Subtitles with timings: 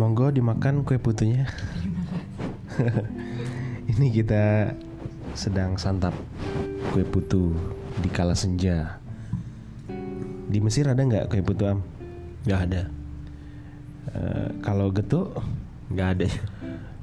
[0.00, 1.44] monggo dimakan kue putunya.
[3.92, 4.72] Ini kita
[5.36, 6.16] sedang santap
[6.96, 7.52] kue putu
[8.00, 8.96] di kala senja.
[10.48, 11.84] Di Mesir ada nggak kue putu am?
[12.48, 12.82] Nggak ada.
[14.16, 15.36] Eh, kalau getuk
[15.92, 16.26] Nggak ada.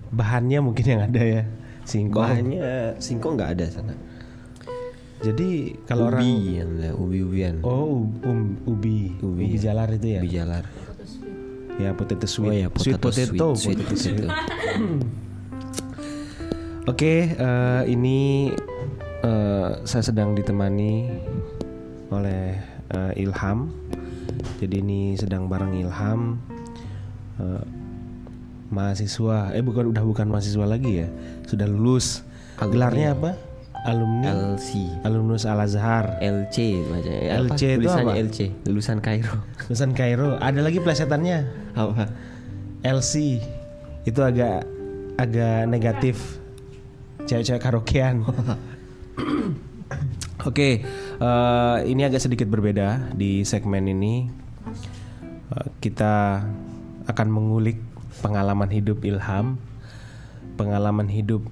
[0.10, 1.42] bahannya mungkin yang ada ya
[1.86, 2.26] singkong.
[2.26, 3.94] Bahannya singkong nggak ada sana.
[5.22, 7.56] Jadi kalau orang ubi yang ada, ubi-ubian.
[7.62, 9.14] oh um, ubi.
[9.22, 9.70] ubi Ubi, ya.
[9.70, 10.22] jalar itu ya.
[10.26, 10.66] Ubi jalar.
[11.78, 12.50] Ya potato sweet.
[12.50, 13.14] Oh ya, sweet potato.
[13.14, 14.26] sweet, potato sweet sweet.
[14.26, 15.28] potato.
[16.92, 18.50] Oke, eh, ini
[19.22, 21.12] eh, saya sedang ditemani
[22.10, 22.58] oleh
[22.90, 23.70] eh, Ilham.
[24.58, 26.42] Jadi ini sedang bareng Ilham,
[27.38, 27.64] eh,
[28.74, 29.54] mahasiswa.
[29.54, 31.08] Eh bukan, udah bukan mahasiswa lagi ya,
[31.46, 32.26] sudah lulus.
[32.58, 33.38] Gelarnya apa?
[33.88, 34.36] Alumni.
[34.36, 34.84] LC.
[35.08, 36.20] Alumnus Al Azhar.
[36.20, 37.40] LC bacanya.
[37.40, 38.12] LC itu apa?
[38.20, 39.40] LC, lulusan Kairo.
[39.72, 40.36] Lulusan Kairo.
[40.44, 41.48] Ada lagi plesetannya.
[41.72, 42.12] Apa?
[42.84, 43.40] LC.
[44.04, 44.68] Itu agak
[45.16, 46.20] agak negatif.
[47.32, 48.24] Cewek-cewek karaokean.
[50.48, 50.84] Oke,
[51.20, 54.28] eh, ini agak sedikit berbeda di segmen ini.
[55.48, 56.44] Eh, kita
[57.08, 57.80] akan mengulik
[58.20, 59.56] pengalaman hidup Ilham,
[60.60, 61.48] pengalaman hidup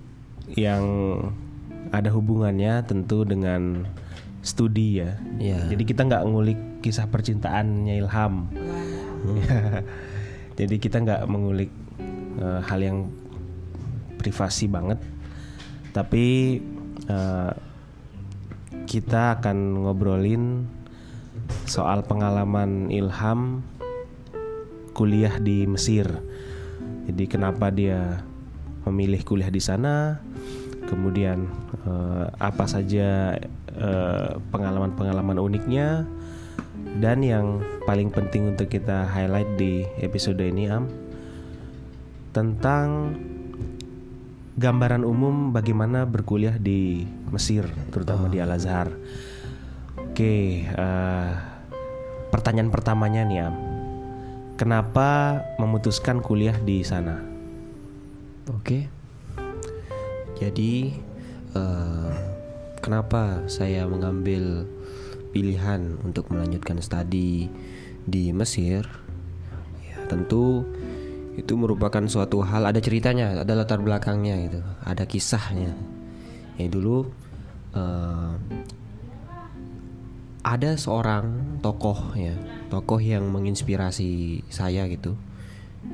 [0.52, 0.84] yang
[1.96, 3.88] ada hubungannya tentu dengan
[4.46, 5.18] studi ya.
[5.42, 5.74] Iya.
[5.74, 8.52] Jadi kita nggak ngulik kisah percintaannya Ilham.
[10.60, 11.74] Jadi kita nggak mengulik
[12.40, 13.10] eh, hal yang
[14.22, 15.02] privasi banget,
[15.92, 16.60] tapi
[17.10, 17.54] eh,
[18.86, 20.70] kita akan ngobrolin
[21.66, 23.66] soal pengalaman Ilham
[24.94, 26.08] kuliah di Mesir.
[27.10, 28.22] Jadi kenapa dia
[28.86, 30.22] memilih kuliah di sana?
[30.86, 31.50] Kemudian
[31.86, 33.38] eh, apa saja
[33.74, 36.06] eh, pengalaman-pengalaman uniknya?
[36.96, 40.88] Dan yang paling penting untuk kita highlight di episode ini Am
[42.32, 43.16] tentang
[44.56, 48.88] gambaran umum bagaimana berkuliah di Mesir, terutama di Al Azhar.
[50.00, 51.32] Oke, eh,
[52.32, 53.56] pertanyaan pertamanya nih Am,
[54.56, 57.20] kenapa memutuskan kuliah di sana?
[58.48, 58.95] Oke.
[60.36, 60.92] Jadi
[61.56, 62.12] eh,
[62.84, 64.68] kenapa saya mengambil
[65.32, 67.48] pilihan untuk melanjutkan studi
[68.04, 68.84] di Mesir?
[69.84, 70.68] Ya, tentu
[71.36, 75.76] itu merupakan suatu hal ada ceritanya, ada latar belakangnya gitu, ada kisahnya.
[76.56, 77.12] Ya dulu
[77.76, 78.34] eh,
[80.46, 82.38] ada seorang tokoh ya,
[82.70, 85.18] tokoh yang menginspirasi saya gitu.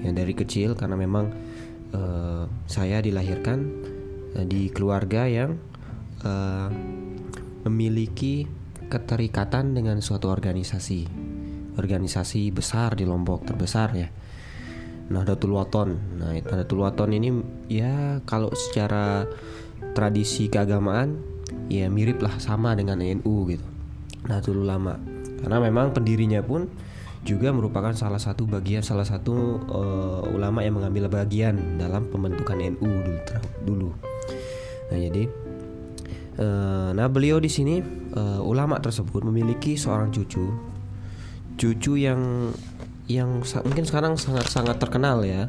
[0.02, 1.34] Yang dari kecil karena memang
[1.94, 3.91] eh, saya dilahirkan
[4.48, 5.60] di keluarga yang
[6.24, 6.70] eh,
[7.68, 8.48] memiliki
[8.92, 11.08] keterikatan dengan suatu organisasi,
[11.80, 14.10] organisasi besar di Lombok terbesar ya.
[15.12, 15.90] Nahdlatul Wathon.
[16.20, 17.30] Nah, Nahdlatul Wathon ini
[17.68, 19.28] ya kalau secara
[19.92, 21.20] tradisi keagamaan
[21.68, 23.66] ya mirip lah sama dengan NU gitu.
[24.28, 24.96] Nahdlatul Ulama.
[25.42, 26.68] Karena memang pendirinya pun
[27.22, 32.92] juga merupakan salah satu bagian salah satu eh, ulama yang mengambil bagian dalam pembentukan NU
[32.92, 33.20] dulu.
[33.62, 34.11] dulu.
[34.92, 35.24] Nah, jadi
[36.36, 37.80] eh, nah beliau di sini
[38.12, 40.52] eh, ulama tersebut memiliki seorang cucu.
[41.56, 42.52] Cucu yang
[43.08, 45.48] yang mungkin sekarang sangat-sangat terkenal ya.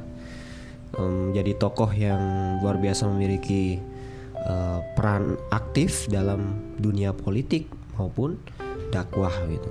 [0.95, 2.23] Em, jadi tokoh yang
[2.63, 3.83] luar biasa memiliki
[4.39, 7.67] eh, peran aktif dalam dunia politik
[7.99, 8.39] maupun
[8.95, 9.71] dakwah gitu.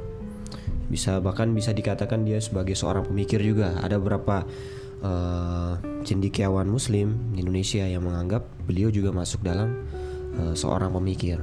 [0.91, 3.79] Bisa bahkan bisa dikatakan dia sebagai seorang pemikir juga.
[3.79, 4.43] Ada beberapa
[5.01, 5.73] eh,
[6.05, 9.85] cendekiawan Muslim di Indonesia yang menganggap beliau juga masuk dalam
[10.37, 11.41] eh, seorang pemikir.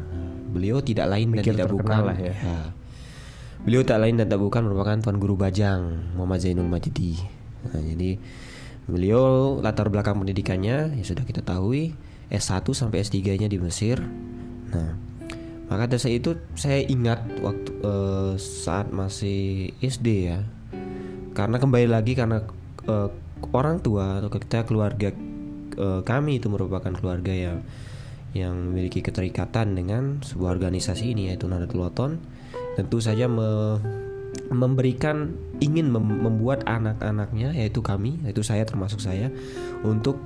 [0.48, 2.34] Beliau tidak lain dan Pemikir tidak bukan lah ya.
[2.34, 2.60] ya.
[3.58, 7.18] Beliau tak lain dan tak bukan merupakan Tuan Guru Bajang Muhammad Zainul Majidi.
[7.68, 8.16] Nah, jadi
[8.88, 11.92] beliau latar belakang pendidikannya ya sudah kita tahu
[12.32, 14.00] S1 sampai S3-nya di Mesir.
[14.72, 14.96] Nah,
[15.68, 20.40] maka dari saat itu saya ingat waktu eh, saat masih SD ya.
[21.36, 22.40] Karena kembali lagi karena
[22.88, 23.08] eh,
[23.52, 25.12] orang tua atau kita keluarga
[25.76, 27.58] eh, kami itu merupakan keluarga yang
[28.36, 32.12] yang memiliki keterikatan dengan sebuah organisasi ini yaitu Nahdlatul Wathon
[32.76, 33.80] tentu saja me-
[34.52, 39.32] memberikan ingin mem- membuat anak-anaknya yaitu kami yaitu saya termasuk saya
[39.80, 40.20] untuk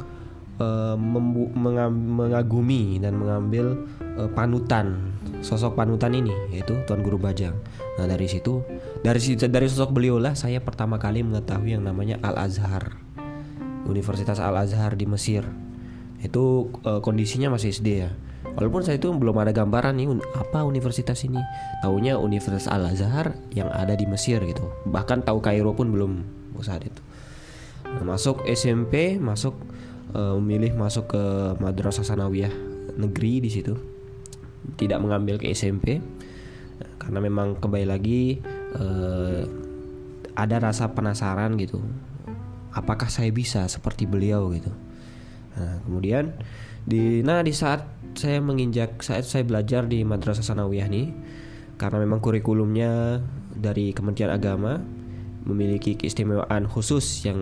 [1.58, 7.58] mengam- mengagumi dan mengambil eh, panutan sosok panutan ini yaitu Tuan Guru Bajang.
[7.98, 8.62] Nah dari situ
[9.02, 13.01] dari dari sosok beliau lah saya pertama kali mengetahui yang namanya Al Azhar
[13.86, 15.46] Universitas Al Azhar di Mesir
[16.22, 18.10] itu eh, kondisinya masih SD ya.
[18.42, 21.40] Walaupun saya itu belum ada gambaran nih apa universitas ini.
[21.80, 24.66] Taunya Universitas Al Azhar yang ada di Mesir gitu.
[24.86, 26.12] Bahkan tahu Kairo pun belum
[26.62, 27.02] saat itu.
[27.82, 29.58] Nah, masuk SMP, masuk
[30.14, 31.22] eh, memilih masuk ke
[31.58, 32.54] Madrasah Sanawiyah
[32.98, 33.74] negeri di situ.
[34.78, 35.98] Tidak mengambil ke SMP
[37.02, 38.38] karena memang kembali lagi
[38.78, 39.42] eh,
[40.38, 41.82] ada rasa penasaran gitu.
[42.72, 44.72] Apakah saya bisa seperti beliau gitu.
[45.52, 46.32] Nah, kemudian
[46.82, 47.84] di nah di saat
[48.18, 51.06] saya menginjak saat saya belajar di Madrasah Sanawiyah nih
[51.78, 53.22] karena memang kurikulumnya
[53.54, 54.80] dari Kementerian Agama
[55.42, 57.38] memiliki keistimewaan khusus yang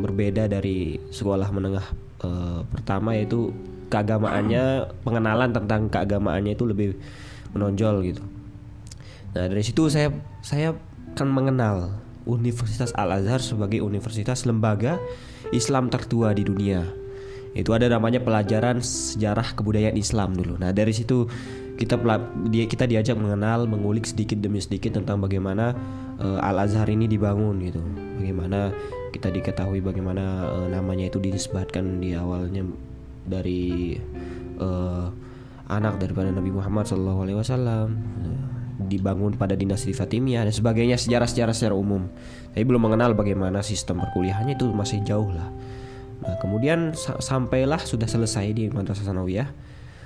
[0.00, 1.86] berbeda dari sekolah menengah
[2.24, 3.52] eh, pertama yaitu
[3.90, 6.88] keagamaannya pengenalan tentang keagamaannya itu lebih
[7.56, 8.22] menonjol gitu.
[9.34, 10.14] Nah dari situ saya
[10.44, 10.76] saya
[11.18, 15.00] kan mengenal Universitas Al Azhar sebagai universitas lembaga
[15.50, 16.84] Islam tertua di dunia.
[17.50, 20.54] Itu ada namanya pelajaran sejarah kebudayaan Islam dulu.
[20.60, 21.26] Nah dari situ
[21.80, 21.96] kita
[22.52, 25.74] dia kita diajak mengenal, mengulik sedikit demi sedikit tentang bagaimana
[26.20, 27.82] eh, Al Azhar ini dibangun gitu.
[28.20, 28.70] Bagaimana
[29.10, 32.62] kita diketahui bagaimana eh, namanya itu dinisbatkan di awalnya
[33.26, 33.96] dari
[34.60, 35.06] eh,
[35.70, 37.90] anak daripada Nabi Muhammad SAW
[38.82, 42.08] dibangun pada dinasti Fatimiyah dan sebagainya sejarah-sejarah secara umum.
[42.50, 45.48] Saya belum mengenal bagaimana sistem perkuliahannya itu masih jauh lah.
[46.20, 49.48] Nah kemudian sa- sampailah sudah selesai di Madrasah Sanawiyah.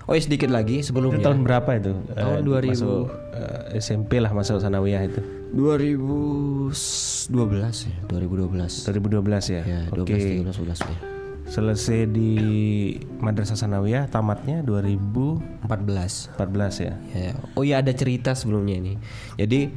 [0.05, 1.25] Oh ya sedikit lagi Itu sebelumnya.
[1.25, 1.93] tahun berapa itu?
[2.11, 2.69] Tahun Eh, 2000.
[2.77, 5.21] Masuk eh, SMP lah masuk sanawiyah itu.
[5.55, 6.77] 2012
[7.87, 8.85] ya, 2012.
[8.85, 9.63] 2012 ya.
[9.65, 10.45] Ya, 12 Oke.
[10.45, 10.97] 13 11 ya.
[11.45, 12.33] Selesai di
[13.21, 16.87] Madrasah Sanawiyah tamatnya 2014 14.
[16.89, 16.95] ya.
[17.13, 17.33] Ya.
[17.55, 18.95] Oh iya ada cerita sebelumnya ini.
[19.37, 19.69] Jadi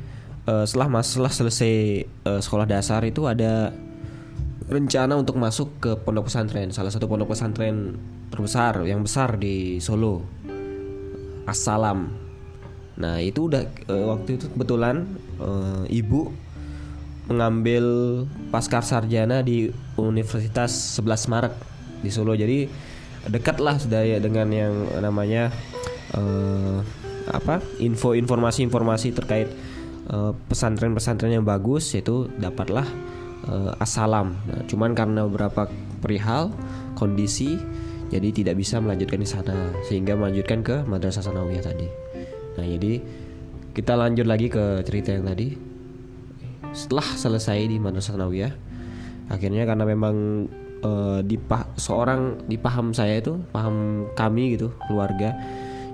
[0.47, 1.75] eh, setelah mas setelah selesai
[2.07, 3.75] eh, sekolah dasar itu ada
[4.67, 7.95] rencana untuk masuk ke pondok pesantren, salah satu pondok pesantren
[8.31, 10.23] terbesar yang besar di Solo.
[11.47, 12.11] Assalam.
[12.99, 15.07] Nah, itu udah eh, waktu itu kebetulan
[15.39, 16.27] eh, ibu
[17.27, 17.83] mengambil
[18.49, 19.67] pasca sarjana di
[19.99, 21.53] Universitas 11 Maret
[22.01, 22.33] di Solo.
[22.33, 22.67] Jadi
[23.27, 25.51] dekat lah sudah ya dengan yang namanya
[26.15, 26.79] eh,
[27.27, 29.51] apa info informasi-informasi terkait
[30.07, 32.87] eh, pesantren-pesantren yang bagus itu dapatlah
[33.51, 34.39] eh, Assalam.
[34.47, 35.67] Nah, cuman karena beberapa
[35.99, 36.55] perihal
[36.95, 37.59] kondisi
[38.07, 41.87] jadi tidak bisa melanjutkan di sana sehingga melanjutkan ke Madrasah Sanawiyah tadi.
[42.55, 43.03] Nah, jadi
[43.75, 45.66] kita lanjut lagi ke cerita yang tadi
[46.77, 48.53] setelah selesai di Madrasah Sanawiyah
[49.33, 50.45] akhirnya karena memang
[50.85, 55.33] eh, di pa- seorang di paham saya itu paham kami gitu keluarga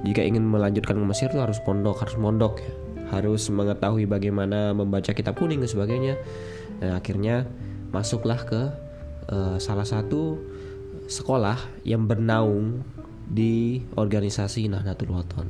[0.03, 2.71] jika ingin melanjutkan ke Mesir itu harus pondok harus mondok ya.
[3.15, 6.19] Harus mengetahui bagaimana membaca kitab kuning dan sebagainya.
[6.83, 7.47] Dan akhirnya
[7.95, 8.61] masuklah ke
[9.31, 10.35] eh, salah satu
[11.07, 11.55] sekolah
[11.87, 12.83] yang bernaung
[13.23, 15.47] di organisasi Nahdlatul Wathon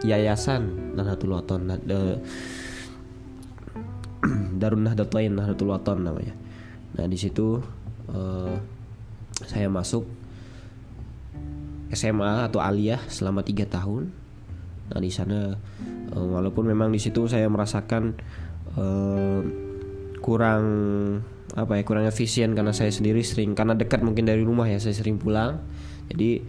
[0.00, 2.16] yayasan Nahdlatul Wathon Nah, eh,
[4.60, 6.34] Darun Nahdlatain Nahdlatul Wathon namanya.
[6.96, 7.60] Nah di situ
[8.12, 8.54] eh,
[9.46, 10.04] saya masuk
[11.90, 14.12] SMA atau aliyah selama tiga tahun.
[14.90, 15.56] Nah di sana
[16.12, 18.14] eh, walaupun memang di situ saya merasakan
[18.76, 19.40] eh,
[20.20, 20.64] kurang
[21.50, 24.94] apa ya kurang efisien karena saya sendiri sering karena dekat mungkin dari rumah ya saya
[24.94, 25.58] sering pulang.
[26.12, 26.44] Jadi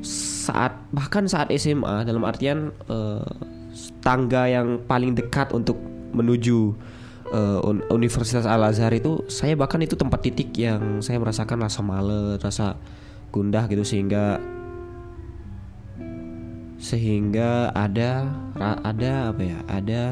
[0.00, 3.28] saat bahkan saat SMA dalam artian eh,
[4.00, 5.76] tangga yang paling dekat untuk
[6.14, 6.74] menuju
[7.64, 12.36] Un- Universitas Al Azhar itu saya bahkan itu tempat titik yang saya merasakan rasa males,
[12.44, 12.76] rasa
[13.32, 14.38] gundah gitu sehingga
[16.76, 20.02] sehingga ada ra- ada apa ya ada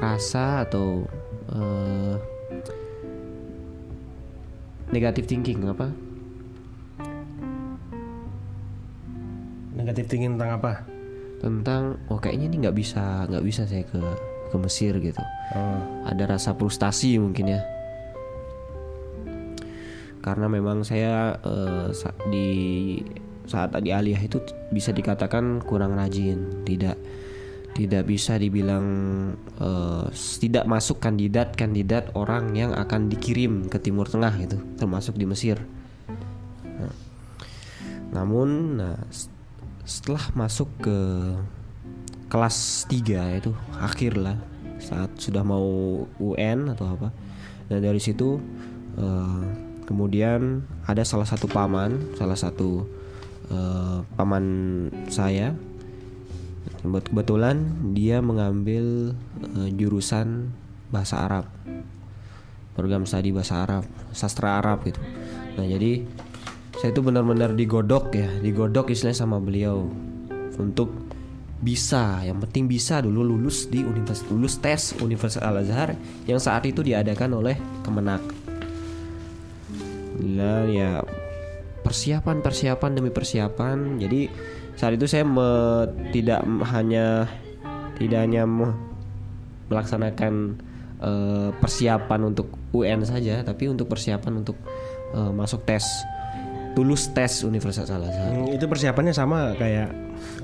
[0.00, 1.04] rasa atau
[1.52, 2.14] eh,
[4.88, 5.92] negatif thinking apa
[9.78, 10.72] Negatif thinking tentang apa?
[11.38, 14.02] tentang oh kayaknya ini nggak bisa nggak bisa saya ke
[14.48, 15.20] ke Mesir gitu.
[15.54, 15.80] Oh.
[16.04, 17.60] ada rasa frustasi mungkin ya.
[20.20, 21.38] Karena memang saya
[21.94, 22.48] sa- di
[23.48, 27.00] saat di aliyah itu bisa dikatakan kurang rajin tidak
[27.72, 28.84] tidak bisa dibilang
[30.12, 35.24] s- tidak masuk kandidat kandidat orang yang akan dikirim ke Timur Tengah gitu termasuk di
[35.24, 35.56] Mesir.
[36.66, 36.92] Nah,
[38.12, 39.00] namun nah
[39.88, 40.98] setelah masuk ke
[42.28, 44.36] kelas 3 itu akhir lah
[44.78, 47.08] saat sudah mau UN atau apa.
[47.68, 48.40] Dan dari situ
[48.96, 49.42] eh,
[49.88, 52.84] kemudian ada salah satu paman salah satu
[53.50, 54.44] eh, paman
[55.08, 55.56] saya.
[56.78, 57.64] Kebet- kebetulan
[57.96, 59.16] dia mengambil
[59.56, 60.52] eh, jurusan
[60.88, 61.44] bahasa Arab
[62.78, 63.82] program studi bahasa Arab
[64.14, 65.02] sastra Arab gitu.
[65.58, 66.06] Nah jadi
[66.78, 69.90] saya itu benar-benar digodok ya digodok istilahnya sama beliau
[70.54, 71.07] untuk
[71.58, 75.98] bisa yang penting bisa dulu lulus di universitas lulus tes Universitas Al Azhar
[76.30, 78.22] yang saat itu diadakan oleh Kemenak.
[80.18, 81.02] Dan ya
[81.82, 83.98] persiapan persiapan demi persiapan.
[83.98, 84.30] Jadi
[84.78, 87.26] saat itu saya me- tidak hanya
[87.98, 88.78] tidak hanya me-
[89.66, 90.62] melaksanakan
[91.02, 94.54] eh, persiapan untuk UN saja tapi untuk persiapan untuk
[95.14, 95.82] eh, masuk tes
[96.78, 99.90] tulus tes Universitas Al Azhar Hmm, itu persiapannya sama kayak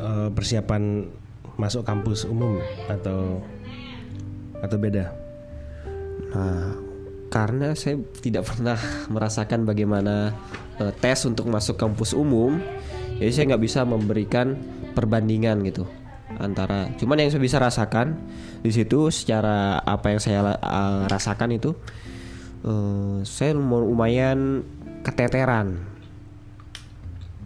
[0.02, 1.06] eh, persiapan
[1.54, 2.58] masuk kampus umum
[2.90, 3.38] atau
[4.58, 5.14] atau beda
[6.34, 6.74] Nah,
[7.30, 8.74] karena saya tidak pernah
[9.14, 10.34] merasakan bagaimana
[10.82, 12.58] eh, tes untuk masuk kampus umum,
[13.22, 14.58] jadi saya nggak bisa memberikan
[14.98, 15.86] perbandingan gitu
[16.42, 16.90] antara.
[16.98, 18.18] Cuman yang saya bisa rasakan
[18.66, 21.70] di situ secara apa yang saya eh, rasakan itu,
[22.66, 24.66] eh, saya lumayan
[25.06, 25.93] keteteran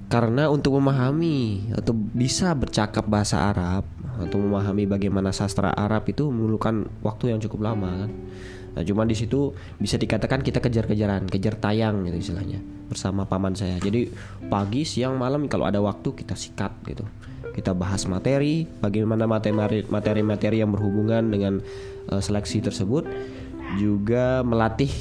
[0.08, 3.84] karena untuk memahami atau bisa bercakap bahasa Arab
[4.18, 8.10] atau memahami bagaimana sastra Arab itu memerlukan waktu yang cukup lama kan.
[8.78, 13.76] Nah, cuman di situ bisa dikatakan kita kejar-kejaran, kejar tayang gitu istilahnya bersama paman saya.
[13.82, 14.08] Jadi
[14.48, 17.04] pagi, siang, malam kalau ada waktu kita sikat gitu.
[17.52, 21.58] Kita bahas materi, bagaimana materi materi-materi yang berhubungan dengan
[22.08, 23.02] eh, seleksi tersebut,
[23.76, 24.94] juga melatih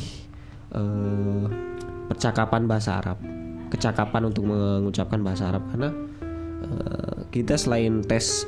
[0.74, 1.46] eh,
[2.10, 3.22] percakapan bahasa Arab,
[3.68, 5.90] kecakapan untuk mengucapkan bahasa Arab karena
[6.64, 8.48] eh, kita selain tes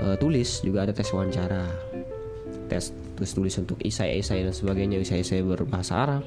[0.00, 1.66] eh, tulis juga ada tes wawancara,
[2.70, 6.22] tes tulis tulis untuk isai-isai dan sebagainya, isai-isai berbahasa Arab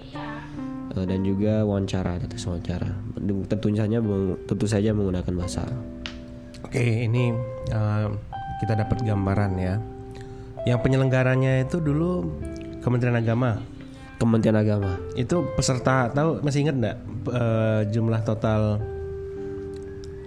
[0.94, 2.92] eh, dan juga wawancara, ada tes wawancara.
[3.50, 3.98] Tentu saja
[4.46, 5.82] tentu saja menggunakan bahasa Arab.
[6.64, 7.34] Oke, ini
[7.72, 8.08] eh,
[8.62, 9.76] kita dapat gambaran ya.
[10.64, 12.24] Yang penyelenggaranya itu dulu
[12.80, 13.60] Kementerian Agama.
[14.24, 14.96] Kementerian Agama.
[15.20, 18.80] Itu peserta tahu masih ingat nggak eh, jumlah total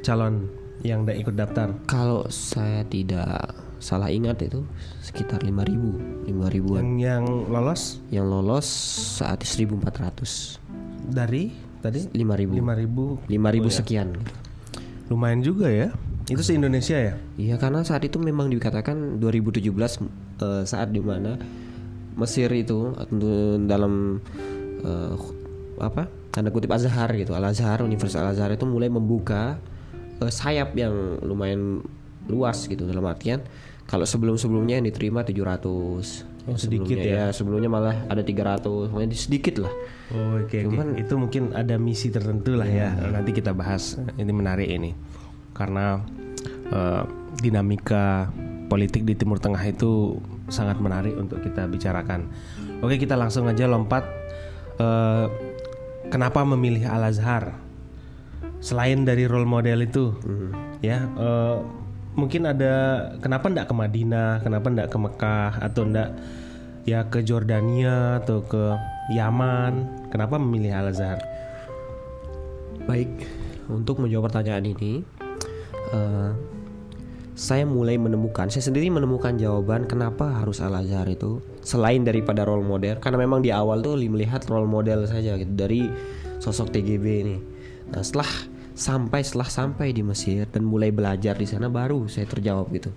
[0.05, 0.53] calon
[0.85, 1.73] yang udah ikut daftar?
[1.89, 4.65] Kalau saya tidak salah ingat itu
[5.01, 6.85] sekitar 5000 5000-an.
[6.85, 8.67] Yang yang lolos Yang lolos
[9.19, 10.61] saat itu 1400.
[11.07, 13.31] dari tadi 5000.
[13.31, 14.33] 5000 5000 sekian gitu.
[15.07, 15.95] lumayan juga ya.
[16.27, 17.15] Itu se Indonesia ya?
[17.39, 21.39] Iya karena saat itu memang dikatakan 2017 eh, saat di mana
[22.17, 22.97] Mesir itu
[23.65, 24.19] dalam
[24.83, 25.15] eh,
[25.77, 29.61] apa tanda kutip Azhar gitu Al Azhar Universitas Al Azhar itu mulai membuka
[30.19, 31.85] eh, sayap yang lumayan
[32.27, 33.45] luas gitu dalam artian
[33.87, 39.19] kalau sebelum sebelumnya yang diterima 700 Oh, sedikit Sebelumnya, ya sebelumnya malah ada 300 pokoknya
[39.19, 39.73] sedikit lah
[40.15, 40.71] Oh, oke, oke.
[40.71, 42.95] Cuman- itu mungkin ada misi tertentu lah ya.
[42.95, 43.99] Nanti kita bahas.
[44.15, 44.95] Ini menarik ini,
[45.51, 45.99] karena
[46.71, 47.03] eh,
[47.43, 48.31] dinamika
[48.71, 52.31] politik di Timur Tengah itu sangat menarik untuk kita bicarakan.
[52.83, 54.07] Oke, kita langsung aja lompat.
[54.77, 55.27] Eh,
[56.13, 57.57] kenapa memilih Al Azhar?
[58.63, 60.17] Selain dari role model itu,
[60.81, 61.07] ya.
[61.07, 61.57] eh,
[62.17, 66.17] mungkin ada kenapa ndak ke Madinah, kenapa ndak ke Mekah atau ndak
[66.89, 68.75] ya ke Jordania atau ke
[69.13, 70.07] Yaman.
[70.09, 71.21] Kenapa memilih Al Azhar?
[72.87, 73.11] Baik,
[73.67, 75.03] untuk menjawab pertanyaan ini,
[75.93, 76.31] eh,
[77.37, 82.65] saya mulai menemukan, saya sendiri menemukan jawaban kenapa harus Al Azhar itu selain daripada role
[82.65, 85.85] model, karena memang di awal tuh melihat role model saja gitu dari
[86.41, 87.37] sosok TGB ini.
[87.93, 88.33] Nah setelah
[88.73, 92.89] sampai setelah sampai di Mesir dan mulai belajar di sana baru saya terjawab gitu.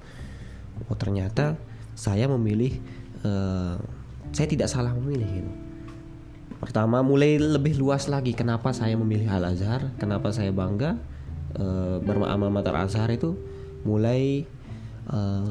[0.87, 1.59] Oh ternyata
[1.99, 2.79] saya memilih,
[3.27, 3.75] eh,
[4.31, 5.51] saya tidak salah memilih gitu.
[6.63, 10.95] Pertama mulai lebih luas lagi kenapa saya memilih Al Azhar, kenapa saya bangga
[11.59, 13.35] eh, bermamal matar Al Azhar itu
[13.83, 14.43] mulai
[15.09, 15.47] eh,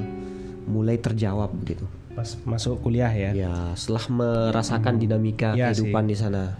[0.68, 1.84] mulai terjawab begitu.
[2.12, 3.30] Pas masuk kuliah ya.
[3.32, 6.58] Ya setelah merasakan dinamika Iya kehidupan di sana.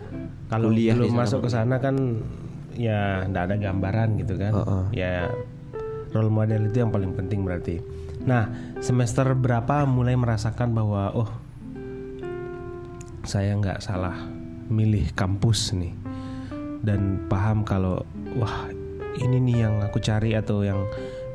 [0.49, 2.25] Kalau Kuliah belum masuk ke sana kan
[2.73, 4.53] ya ndak ada gambaran gitu kan.
[4.55, 4.85] Heeh.
[4.97, 5.29] Ya
[6.17, 7.85] role model itu yang paling penting berarti.
[8.25, 8.49] Nah,
[8.81, 11.31] semester berapa mulai merasakan bahwa oh
[13.29, 14.17] saya nggak salah
[14.73, 15.93] milih kampus nih
[16.81, 18.05] dan paham kalau
[18.41, 18.69] wah
[19.21, 20.81] ini nih yang aku cari atau yang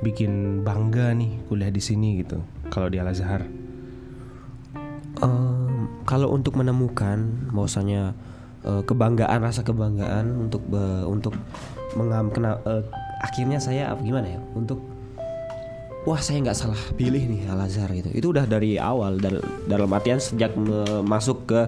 [0.03, 2.43] bikin bangga nih kuliah di sini gitu.
[2.67, 3.47] Kalau di Al Azhar.
[5.23, 7.23] Em, kalau untuk menemukan
[7.55, 8.11] bahwasanya
[8.67, 11.33] eh, kebanggaan rasa kebanggaan untuk be- untuk
[11.95, 12.83] mengam kena eh,
[13.23, 14.83] akhirnya saya apa gimana ya untuk
[16.03, 19.87] wah saya nggak salah pilih nih Al Azhar gitu itu udah dari awal dal- dalam
[19.95, 20.51] artian sejak
[21.05, 21.61] masuk ke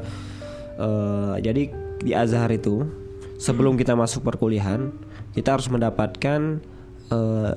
[0.81, 1.63] eh, jadi
[2.03, 2.83] di Azhar itu
[3.39, 4.91] sebelum kita masuk perkuliahan
[5.31, 6.59] kita harus mendapatkan
[7.13, 7.51] eh,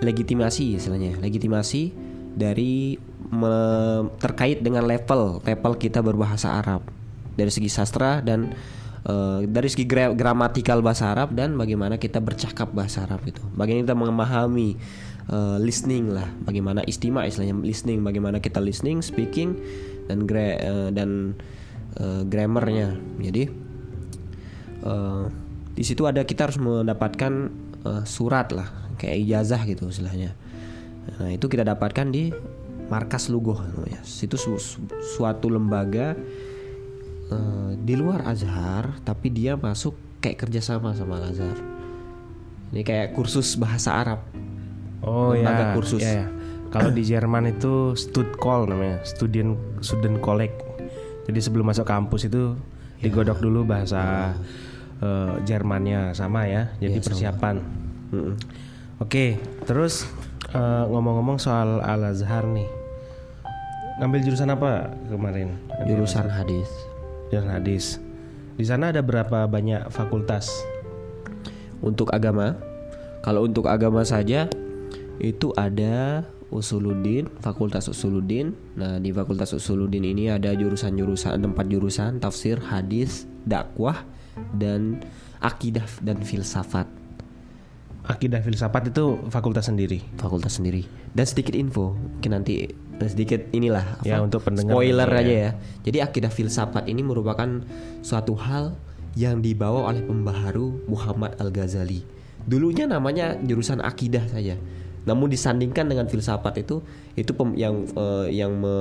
[0.00, 1.20] legitimasi istilahnya.
[1.20, 1.92] Legitimasi
[2.34, 2.96] dari
[3.30, 6.82] me- terkait dengan level level kita berbahasa Arab.
[7.36, 8.52] Dari segi sastra dan
[9.06, 13.40] eh, dari segi gra- gramatikal bahasa Arab dan bagaimana kita bercakap bahasa Arab itu.
[13.54, 14.68] Bagaimana kita memahami
[15.30, 16.28] eh, listening lah.
[16.44, 18.00] Bagaimana istimewa istilahnya listening.
[18.00, 19.56] Bagaimana kita listening speaking
[20.08, 21.36] dan gra- eh, dan
[22.00, 22.96] eh, grammarnya.
[23.20, 23.42] Jadi
[24.84, 25.24] eh,
[25.70, 27.32] di situ ada kita harus mendapatkan
[27.84, 30.36] eh, surat lah kayak ijazah gitu istilahnya.
[31.16, 32.28] Nah itu kita dapatkan di
[32.92, 34.04] markas Lugoh namanya.
[34.04, 34.84] Situ su- su-
[35.16, 36.12] suatu lembaga
[37.32, 41.56] eh, di luar Azhar tapi dia masuk kayak kerjasama sama Al Azhar.
[42.70, 44.20] Ini kayak kursus bahasa Arab.
[45.00, 46.02] Oh Lembaga ya, kursus.
[46.04, 46.26] ya, ya.
[46.70, 50.54] Kalau di Jerman itu Studcall namanya, student student collect.
[51.26, 52.54] Jadi sebelum masuk kampus itu
[53.02, 54.34] digodok dulu bahasa
[55.02, 56.70] eh, Jermannya sama ya.
[56.78, 57.56] Jadi persiapan.
[58.14, 58.34] Mm-mm.
[59.00, 60.04] Oke, terus
[60.52, 62.68] eh, ngomong-ngomong soal Al Azhar nih,
[63.96, 65.56] ngambil jurusan apa kemarin?
[65.88, 66.68] Jurusan hadis.
[67.32, 67.96] Jurusan hadis.
[68.60, 70.52] Di sana ada berapa banyak fakultas?
[71.80, 72.60] Untuk agama,
[73.24, 74.52] kalau untuk agama saja
[75.16, 78.52] itu ada Usuluddin, Fakultas Usuluddin.
[78.76, 84.04] Nah, di Fakultas Usuluddin ini ada jurusan-jurusan ada empat jurusan, tafsir, hadis, dakwah
[84.52, 85.00] dan
[85.40, 86.99] akidah dan filsafat.
[88.10, 90.02] Akidah filsafat itu fakultas sendiri.
[90.18, 90.82] Fakultas sendiri.
[91.14, 95.38] Dan sedikit info, mungkin nanti eh, sedikit inilah Ya, untuk pendengar spoiler aja ya.
[95.38, 95.50] ya.
[95.86, 97.62] Jadi akidah filsafat ini merupakan
[98.02, 98.74] suatu hal
[99.14, 102.02] yang dibawa oleh pembaharu Muhammad Al Ghazali.
[102.42, 104.58] Dulunya namanya jurusan akidah saja.
[105.06, 106.82] Namun disandingkan dengan filsafat itu
[107.14, 108.76] itu pem- yang eh, yang me,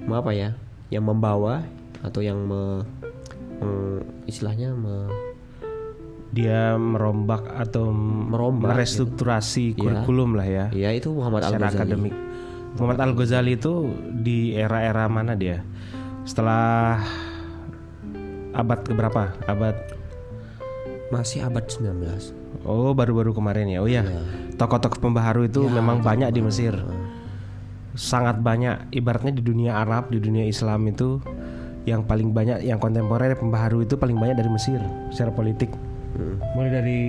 [0.00, 0.56] me- apa ya?
[0.88, 1.68] Yang membawa
[2.00, 2.80] atau yang me,
[3.60, 5.25] me- istilahnya me-
[6.36, 9.80] Dia merombak atau Merombak, merestrukturasi Iya.
[9.80, 10.64] kurikulum lah ya.
[10.68, 11.80] ya itu Muhammad Al Ghazali.
[11.80, 12.14] akademik.
[12.76, 15.64] Muhammad Al Ghazali itu di era-era mana dia?
[16.28, 17.00] Setelah
[18.52, 19.32] abad keberapa?
[19.48, 19.76] Abad
[21.06, 22.34] Masih abad 19.
[22.66, 23.78] Oh baru-baru kemarin ya.
[23.78, 24.02] Oh ya.
[24.58, 26.74] Tokoh-tokoh pembaharu itu memang banyak di Mesir.
[27.94, 28.90] Sangat banyak.
[28.90, 31.22] Ibaratnya di dunia Arab, di dunia Islam itu
[31.86, 34.82] yang paling banyak, yang kontemporer pembaharu itu paling banyak dari Mesir
[35.14, 35.70] secara politik.
[36.54, 37.00] Mulai dari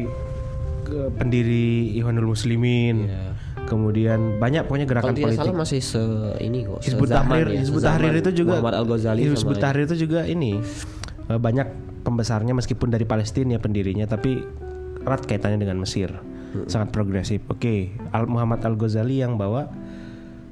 [0.87, 3.11] ke pendiri Ikhwanul Muslimin,
[3.67, 5.43] kemudian banyak pokoknya gerakan tidak politik.
[5.43, 6.03] salah masih se
[6.39, 6.79] ini kok.
[6.79, 10.57] Hizbut Tahrir, ya, Hizbut Tahrir itu juga Muhammad Al Ghazali Hizbut Tahrir itu juga ini
[11.27, 11.67] eh, banyak
[12.07, 14.39] pembesarnya meskipun dari Palestina ya pendirinya tapi
[15.03, 16.15] erat kaitannya dengan Mesir.
[16.71, 17.43] Sangat progresif.
[17.51, 19.67] Oke, Al Muhammad Al Ghazali yang bawa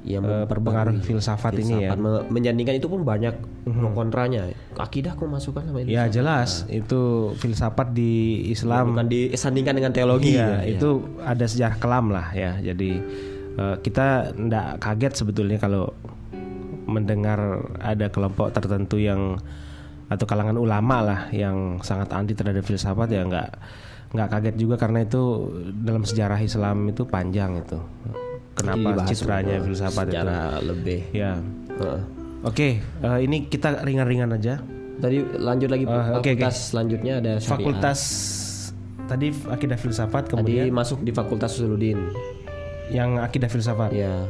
[0.06, 1.90] yang eh, pengaruh filsafat, ini ya.
[1.92, 1.98] filsafat.
[1.98, 3.34] Me- menyandingkan itu pun banyak
[3.66, 4.46] pro kontranya.
[4.78, 5.90] Akidah kok masukkan sama ini.
[5.90, 10.78] Ya jelas itu filsafat di Islam Bukan disandingkan dengan teologi Iya, ya.
[10.78, 12.54] itu ada sejarah kelam lah ya.
[12.62, 13.02] Jadi
[13.58, 15.90] eh, kita ndak kaget sebetulnya kalau
[16.86, 19.42] mendengar ada kelompok tertentu yang
[20.06, 23.48] atau kalangan ulama lah yang sangat anti terhadap filsafat ya nggak
[24.14, 25.50] nggak kaget juga karena itu
[25.82, 27.74] dalam sejarah Islam itu panjang itu.
[28.56, 30.12] Kenapa citranya filsafat itu?
[30.16, 31.00] secara lebih.
[31.12, 31.36] Ya.
[31.76, 32.00] Heeh.
[32.46, 34.60] Oke, eh, ini kita ringan-ringan aja.
[34.96, 37.52] Tadi lanjut lagi oke, fakultas selanjutnya ada syariah.
[37.52, 38.00] Fakultas
[39.04, 42.00] tadi akidah filsafat Tadi kemudian masuk di Fakultas Usuluddin.
[42.88, 43.92] yang akidah filsafat.
[43.92, 44.24] Ya.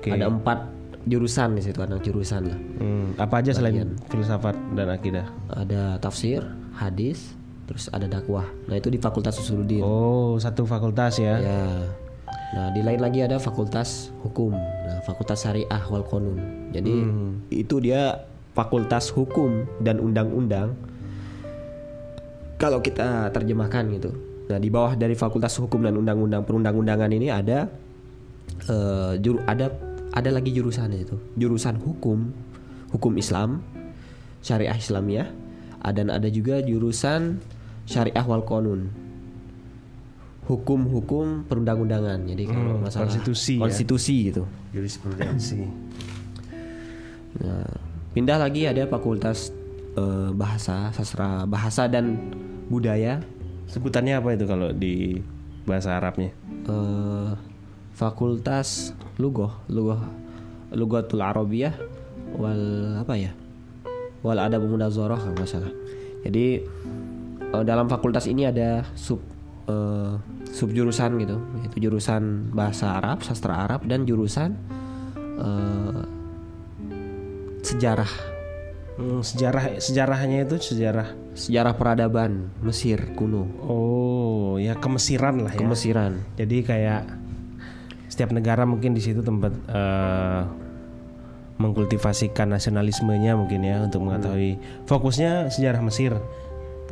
[0.00, 0.10] Oke.
[0.10, 0.58] Ada empat
[1.06, 2.58] jurusan di situ ada jurusan lah.
[2.80, 5.26] Hmm, apa aja selain filsafat dan akidah?
[5.52, 6.40] Ada tafsir,
[6.74, 7.36] hadis,
[7.68, 8.48] terus ada dakwah.
[8.66, 9.84] Nah itu di Fakultas Usuluddin.
[9.84, 11.36] Oh, satu fakultas ya.
[11.38, 11.62] Ya.
[12.52, 14.52] Nah, di lain lagi ada fakultas hukum.
[14.52, 16.68] Nah, fakultas syariah wal qanun.
[16.72, 16.94] Jadi
[17.48, 20.76] itu dia fakultas hukum dan undang-undang.
[22.60, 24.12] Kalau kita terjemahkan gitu.
[24.52, 27.72] Nah, di bawah dari fakultas hukum dan undang-undang perundang-undangan ini ada
[28.68, 29.72] eh, juru ada
[30.12, 31.16] ada lagi jurusan itu.
[31.40, 32.30] Jurusan hukum,
[32.92, 33.64] hukum Islam,
[34.44, 35.32] syariah Islamiyah,
[35.82, 37.42] Ah, dan ada juga jurusan
[37.90, 38.86] syariah wal qanun
[40.44, 42.26] hukum-hukum perundang-undangan.
[42.26, 43.62] Jadi kalau Hmm, masalah konstitusi ya.
[43.62, 44.42] konstitusi gitu.
[44.70, 45.60] Jurisprudensi.
[47.40, 47.68] Nah,
[48.12, 49.54] pindah lagi ada fakultas
[49.92, 52.16] eh, bahasa, sastra bahasa dan
[52.66, 53.20] budaya.
[53.68, 55.20] Sebutannya apa itu kalau di
[55.64, 56.32] bahasa Arabnya?
[56.62, 57.32] eh,
[57.92, 60.00] fakultas lugoh, lugoh,
[60.70, 61.74] lugatul arabiyah
[62.34, 62.62] wal
[62.98, 63.32] apa ya?
[64.22, 65.72] Wal adab munazarah kalau nggak salah.
[66.22, 66.62] Jadi
[67.48, 69.20] eh, dalam fakultas ini ada sub
[69.64, 70.12] eh,
[70.48, 74.56] sub jurusan gitu, yaitu jurusan bahasa Arab, sastra Arab dan jurusan
[75.38, 76.02] eh,
[77.62, 78.10] sejarah,
[78.92, 81.16] Hmm, sejarah sejarahnya itu sejarah.
[81.32, 85.64] sejarah peradaban Mesir kuno, Oh, ya kemesiran lah ya.
[85.64, 86.20] kemesiran.
[86.36, 87.08] Jadi kayak
[88.12, 90.42] setiap negara mungkin di situ tempat eh,
[91.56, 96.12] mengkultivasikan nasionalismenya mungkin ya untuk mengetahui fokusnya sejarah Mesir,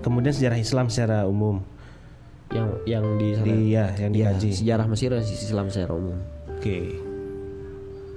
[0.01, 1.61] kemudian sejarah Islam secara umum.
[2.51, 3.47] Yang yang di sana.
[3.47, 4.49] Di ya yang Ya, dikaji.
[4.53, 6.19] sejarah Mesir dan Islam secara umum.
[6.51, 6.99] Oke.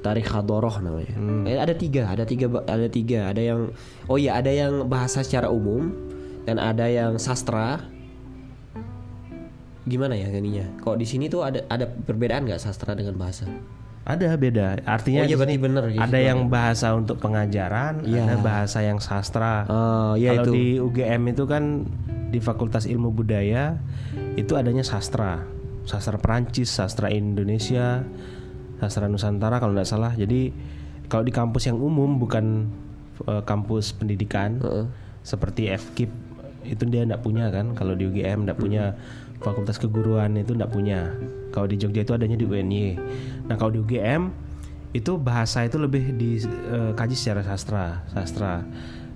[0.04, 1.16] Tarikh Hadoroh namanya.
[1.16, 1.48] Hmm.
[1.48, 3.32] Eh, ada tiga, ada tiga, ada tiga.
[3.32, 3.72] Ada yang,
[4.12, 6.12] oh iya, ada yang bahasa secara umum.
[6.44, 7.88] dan ada yang sastra
[9.84, 13.48] gimana ya ininya kok di sini tuh ada ada perbedaan nggak sastra dengan bahasa
[14.04, 14.84] Ada beda.
[14.84, 18.28] Artinya Oh, iya, berarti bener, ada situ yang bahasa untuk pengajaran, Iya.
[18.28, 19.64] ada bahasa yang sastra.
[19.72, 20.54] Oh, iya Kalau itu.
[20.54, 21.88] di UGM itu kan
[22.28, 23.80] di Fakultas Ilmu Budaya
[24.36, 25.48] itu adanya sastra,
[25.88, 28.04] sastra Perancis, sastra Indonesia,
[28.84, 30.12] sastra Nusantara kalau tidak salah.
[30.12, 30.52] Jadi
[31.08, 32.68] kalau di kampus yang umum bukan
[33.24, 34.86] eh, kampus pendidikan Heeh.
[35.24, 36.12] seperti FKIP
[36.68, 37.72] itu dia tidak punya kan.
[37.72, 39.00] Kalau di UGM tidak punya
[39.40, 41.08] Fakultas Keguruan itu tidak punya.
[41.54, 42.98] Kalau di Jogja itu adanya di UNY.
[43.46, 44.34] Nah kalau di UGM
[44.94, 48.66] itu bahasa itu lebih dikaji secara sastra, sastra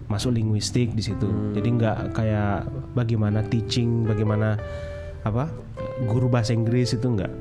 [0.07, 1.27] masuk linguistik di situ.
[1.57, 4.55] Jadi nggak kayak bagaimana teaching, bagaimana
[5.25, 5.49] apa
[6.05, 7.33] guru bahasa Inggris itu nggak.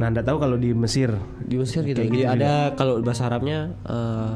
[0.00, 2.04] Nah, anda tahu kalau di Mesir di Mesir gitu.
[2.04, 4.30] Kayak Jadi gitu ada kalau bahasa Arabnya eh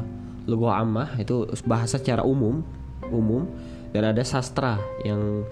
[0.47, 2.63] logo ammah itu bahasa secara umum,
[3.11, 3.51] umum
[3.91, 5.43] dan ada sastra yang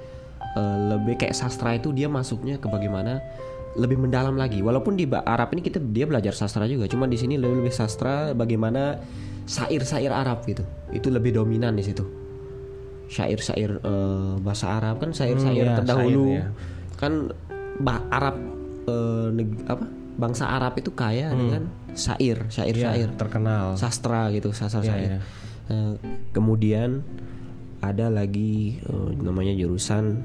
[0.55, 3.19] eh, lebih kayak sastra itu dia masuknya ke bagaimana
[3.75, 4.59] lebih mendalam lagi.
[4.59, 8.31] Walaupun di Arab ini kita dia belajar sastra juga, cuma di sini lebih, lebih sastra
[8.31, 8.95] bagaimana
[9.45, 10.63] syair-syair Arab gitu.
[10.89, 12.07] Itu lebih dominan di situ.
[13.05, 16.47] Syair-syair eh, bahasa Arab kan syair-syair Hmm, ya, terdahulu syair, ya.
[16.95, 17.13] kan
[17.77, 18.35] bah- Arab
[19.29, 23.75] neg- apa bangsa Arab itu kaya dengan syair ya, syair-syair terkenal.
[23.75, 25.19] sastra gitu sastra Iya, syair iya.
[25.65, 25.93] Eh,
[26.31, 27.01] kemudian
[27.79, 30.23] ada lagi eh, namanya jurusan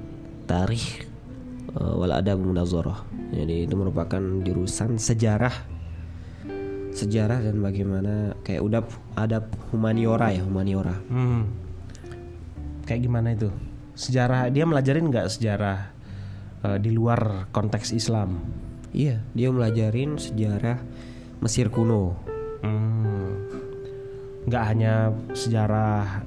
[0.51, 1.07] tarikh
[1.79, 5.55] eh, wal adab munazarah jadi itu merupakan jurusan sejarah
[6.91, 8.83] sejarah dan bagaimana kayak udah
[9.15, 11.47] adab humaniora ya humaniora Hmm.
[12.83, 13.47] Kayak gimana itu?
[13.95, 15.95] Sejarah dia melajarin nggak sejarah
[16.67, 18.43] eh, di luar konteks Islam?
[18.91, 20.83] iya dia melajarin sejarah
[21.39, 22.19] Mesir kuno
[22.61, 23.47] Hmm.
[24.51, 26.27] Nggak hanya sejarah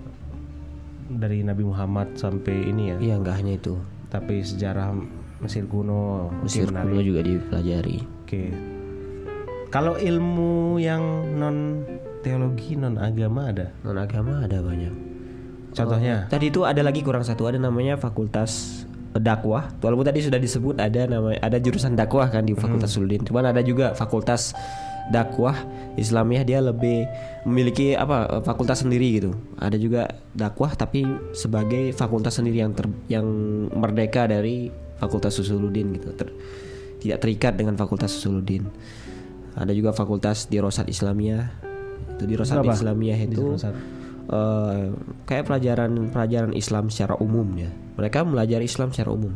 [1.12, 3.76] dari Nabi Muhammad sampai ini ya, iya nggak hanya itu
[4.13, 4.93] tapi sejarah
[5.41, 6.30] Mesir kuno.
[6.45, 6.93] Mesir menarik.
[6.93, 8.43] kuno juga dipelajari Oke.
[9.73, 11.02] Kalau ilmu yang
[11.34, 11.82] non
[12.21, 13.73] teologi, non agama ada?
[13.82, 14.93] non agama ada banyak
[15.73, 16.30] Contohnya?
[16.30, 18.86] Tadi itu ada lagi kurang satu ada namanya fakultas
[19.17, 19.73] dakwah.
[19.82, 23.26] Walaupun tadi sudah disebut ada nama ada jurusan dakwah kan di Fakultas Suludin.
[23.26, 24.54] Cuman ada juga fakultas
[25.12, 25.58] dakwah
[26.00, 27.04] Islamiyah dia lebih
[27.44, 29.32] memiliki apa fakultas sendiri gitu.
[29.60, 31.04] Ada juga dakwah tapi
[31.36, 33.28] sebagai fakultas sendiri yang ter, yang
[33.74, 34.72] merdeka dari
[35.04, 36.16] Fakultas Usuluddin gitu.
[36.16, 36.36] Ter-
[37.04, 38.63] tidak terikat dengan Fakultas Usuluddin.
[39.60, 41.52] Ada juga fakultas Dirosat Islamiyah.
[42.16, 42.74] Itu Dirosat Itu apa?
[42.74, 43.46] Islamiyah itu
[44.32, 44.84] eh,
[45.28, 47.70] kayak pelajaran pelajaran Islam secara umum ya.
[48.00, 49.36] Mereka belajar Islam secara umum.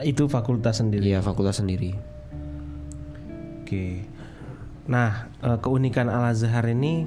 [0.00, 1.12] Itu fakultas sendiri.
[1.12, 1.92] Iya, fakultas sendiri.
[3.60, 4.06] Oke.
[4.90, 7.06] Nah, eh, keunikan Al Azhar ini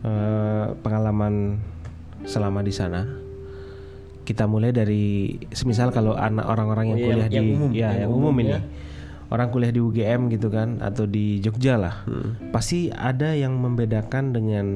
[0.00, 1.60] eh, pengalaman
[2.24, 3.04] selama di sana.
[4.22, 5.04] Kita mulai dari
[5.50, 8.22] semisal kalau anak orang-orang yang Oh, kuliah yang- di yang umum, ya yang yang umum,
[8.30, 8.52] umum ini.
[8.52, 8.60] ya.
[9.28, 12.02] Orang kuliah di UGM gitu kan atau di Jogja lah.
[12.04, 12.36] Hmm.
[12.48, 14.66] Pasti ada yang membedakan dengan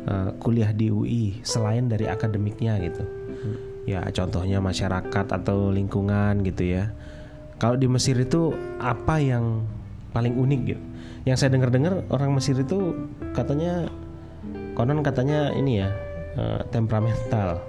[0.00, 3.04] eh, kuliah di UI selain dari akademiknya gitu.
[3.04, 3.56] Hmm.
[3.84, 6.88] Ya, contohnya masyarakat atau lingkungan gitu ya.
[7.56, 8.48] Kalau di Mesir itu
[8.80, 9.60] apa yang
[10.10, 10.82] paling unik gitu?
[11.28, 12.96] Yang saya dengar-dengar orang Mesir itu
[13.36, 13.88] katanya
[14.72, 15.88] konon katanya ini ya
[16.38, 17.60] eh, temperamental,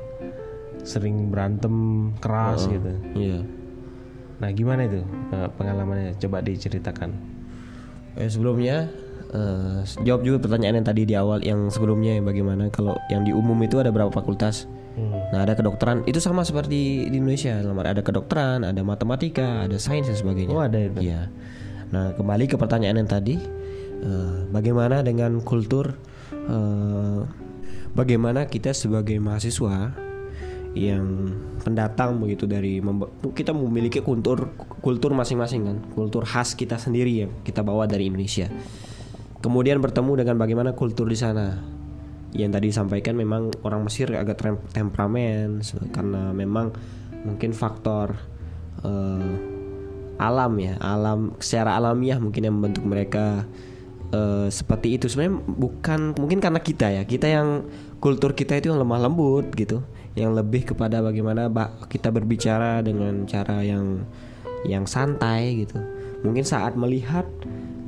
[0.88, 1.76] sering berantem
[2.24, 2.92] keras Oh, gitu.
[3.18, 3.40] Iya.
[4.42, 5.04] Nah, gimana itu
[5.36, 6.16] eh, pengalamannya?
[6.18, 7.12] Coba diceritakan.
[8.16, 8.88] Eh, sebelumnya
[9.36, 13.36] eh, jawab juga pertanyaan yang tadi di awal yang sebelumnya yang bagaimana kalau yang di
[13.36, 14.66] umum itu ada berapa fakultas?
[15.32, 16.04] Nah, ada kedokteran.
[16.04, 17.64] Itu sama seperti di Indonesia.
[17.64, 20.52] Ada kedokteran, ada matematika, ada sains dan sebagainya.
[20.52, 21.00] Oh, ada itu.
[21.08, 21.32] Iya.
[21.92, 23.36] Nah, kembali ke pertanyaan yang tadi,
[24.02, 25.96] eh, bagaimana dengan kultur?
[26.32, 27.22] eh,
[27.92, 29.92] bagaimana kita sebagai mahasiswa
[30.72, 32.80] yang pendatang begitu dari
[33.36, 38.48] kita memiliki kultur kultur masing-masing kan, kultur khas kita sendiri yang kita bawa dari Indonesia.
[39.44, 41.60] Kemudian bertemu dengan bagaimana kultur di sana.
[42.32, 45.60] Yang tadi disampaikan memang orang Mesir agak tem- temperamen
[45.92, 46.72] karena memang
[47.28, 48.16] mungkin faktor
[48.88, 49.61] eh,
[50.22, 53.50] alam ya, alam secara alamiah mungkin yang membentuk mereka
[54.14, 55.10] eh, seperti itu.
[55.10, 57.66] Sebenarnya bukan mungkin karena kita ya, kita yang
[57.98, 59.82] kultur kita itu yang lemah lembut gitu,
[60.14, 64.06] yang lebih kepada bagaimana ba- kita berbicara dengan cara yang
[64.70, 65.82] yang santai gitu.
[66.22, 67.26] Mungkin saat melihat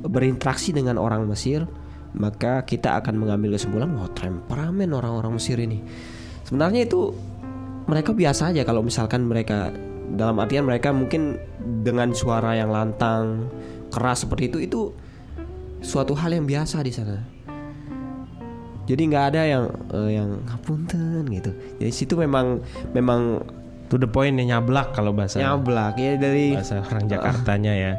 [0.02, 1.70] berinteraksi dengan orang Mesir,
[2.18, 5.78] maka kita akan mengambil kesimpulan wah temperamen orang-orang Mesir ini.
[6.42, 7.14] Sebenarnya itu
[7.86, 9.70] mereka biasa aja kalau misalkan mereka
[10.12, 11.40] dalam artian mereka mungkin
[11.80, 13.48] dengan suara yang lantang,
[13.88, 14.80] keras seperti itu itu
[15.80, 17.18] suatu hal yang biasa di sana.
[18.84, 21.50] Jadi nggak ada yang eh, yang ngapunten gitu.
[21.80, 22.60] Jadi situ memang
[22.92, 23.40] memang
[23.92, 27.92] To the point ya nyablak kalau bahasa nyablak ya dari bahasa orang Jakartanya ya.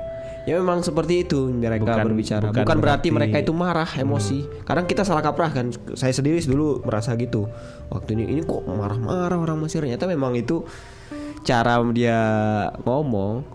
[0.46, 2.46] Ya memang seperti itu mereka Bukan- berbicara.
[2.50, 3.18] bukan Bukan, berarti, berarti- Hmm.
[3.18, 4.40] mereka itu marah, emosi.
[4.62, 5.74] Kadang kita salah kaprah kan.
[5.94, 7.50] Saya sendiri dulu merasa gitu.
[7.90, 9.82] Waktu ini ini kok marah-marah orang Mesir.
[9.82, 10.62] Ternyata memang itu
[11.46, 12.20] cara dia
[12.84, 13.46] ngomong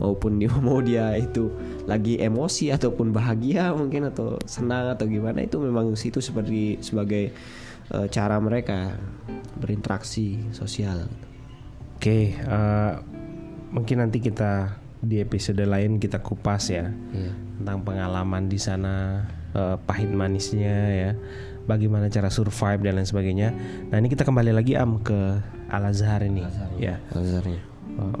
[0.00, 1.52] maupun dia mau dia itu
[1.86, 7.30] lagi emosi ataupun bahagia mungkin atau senang atau gimana itu memang situ seperti sebagai
[7.92, 8.96] eh, cara mereka
[9.60, 11.06] berinteraksi sosial.
[12.00, 12.92] Oke, eh,
[13.70, 17.32] mungkin nanti kita di episode lain kita kupas ya Iya.
[17.60, 21.10] tentang pengalaman di sana, eh, pahit manisnya ya,
[21.64, 23.48] bagaimana cara survive dan lain sebagainya.
[23.88, 25.40] Nah ini kita kembali lagi am ke
[25.72, 26.44] Al Azhar ini,
[26.76, 27.00] ya.
[27.12, 27.60] Al-Azharnya.
[27.98, 28.20] Eh,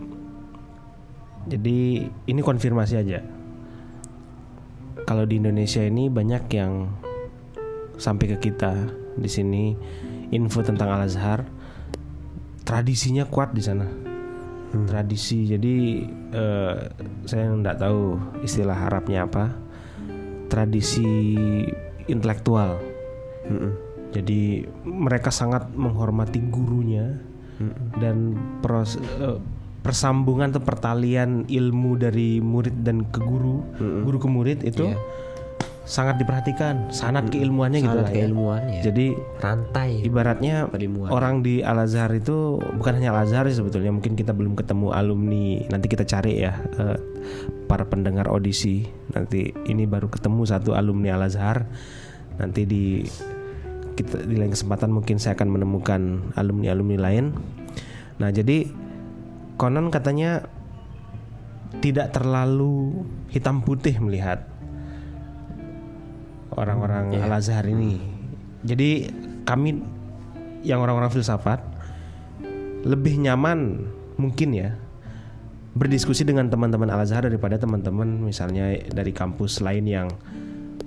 [1.54, 3.20] jadi ini konfirmasi aja.
[5.04, 6.88] Kalau di Indonesia ini banyak yang
[8.00, 9.76] sampai ke kita di sini
[10.32, 11.44] info tentang Al Azhar,
[12.64, 13.86] tradisinya kuat di sana.
[14.74, 16.02] Tradisi, jadi
[16.34, 16.76] eh,
[17.30, 19.54] saya nggak tahu istilah Arabnya apa.
[20.50, 21.36] Tradisi
[22.08, 22.93] intelektual.
[24.10, 27.18] Jadi mereka sangat menghormati gurunya
[27.96, 29.38] dan pros- eh,
[29.80, 34.96] persambungan atau pertalian ilmu dari murid dan ke guru, guru ke murid itu Iya.
[35.84, 38.16] sangat diperhatikan, sanat keilmuannya gitu Sangat lah ya.
[38.16, 38.80] keilmuannya.
[38.80, 41.12] Jadi rantai ibaratnya Perilmuan.
[41.12, 45.60] orang di Al Azhar itu bukan hanya Al Azhar sebetulnya mungkin kita belum ketemu alumni
[45.68, 46.96] nanti kita cari ya eh,
[47.66, 51.68] para pendengar audisi nanti ini baru ketemu satu alumni Al Azhar
[52.34, 53.04] nanti di
[53.94, 57.34] kita di lain kesempatan mungkin saya akan menemukan alumni alumni lain.
[58.18, 58.70] Nah jadi
[59.54, 60.46] konon katanya
[61.78, 64.46] tidak terlalu hitam putih melihat
[66.54, 67.98] orang-orang Al Azhar ini.
[68.62, 69.10] Jadi
[69.44, 69.82] kami
[70.64, 71.60] yang orang-orang filsafat
[72.86, 74.78] lebih nyaman mungkin ya
[75.74, 80.08] berdiskusi dengan teman-teman Al Azhar daripada teman-teman misalnya dari kampus lain yang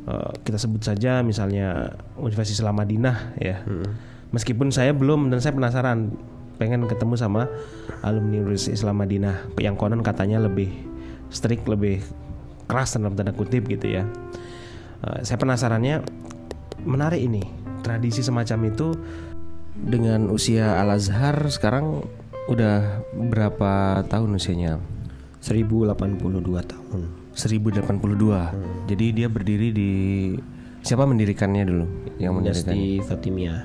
[0.07, 3.61] eh, kita sebut saja misalnya Universitas Islam Madinah ya.
[4.31, 6.11] Meskipun saya belum dan saya penasaran
[6.57, 7.47] pengen ketemu sama
[8.01, 10.73] alumni Universitas Islam Madinah yang konon katanya lebih
[11.29, 12.01] strict, lebih
[12.67, 14.03] keras dalam tanda kutip gitu ya.
[15.05, 16.03] Eh, saya penasarannya
[16.83, 17.43] menarik ini
[17.85, 18.97] tradisi semacam itu
[19.77, 22.01] dengan usia Al Azhar sekarang
[22.49, 24.81] udah berapa tahun usianya?
[25.43, 25.93] 1082
[26.65, 27.01] tahun.
[27.37, 28.89] 1082.
[28.89, 29.91] Jadi dia berdiri di
[30.81, 31.85] siapa mendirikannya dulu?
[32.17, 32.73] Yang mendirikan.
[32.73, 33.61] Dinasti Fatimiyah.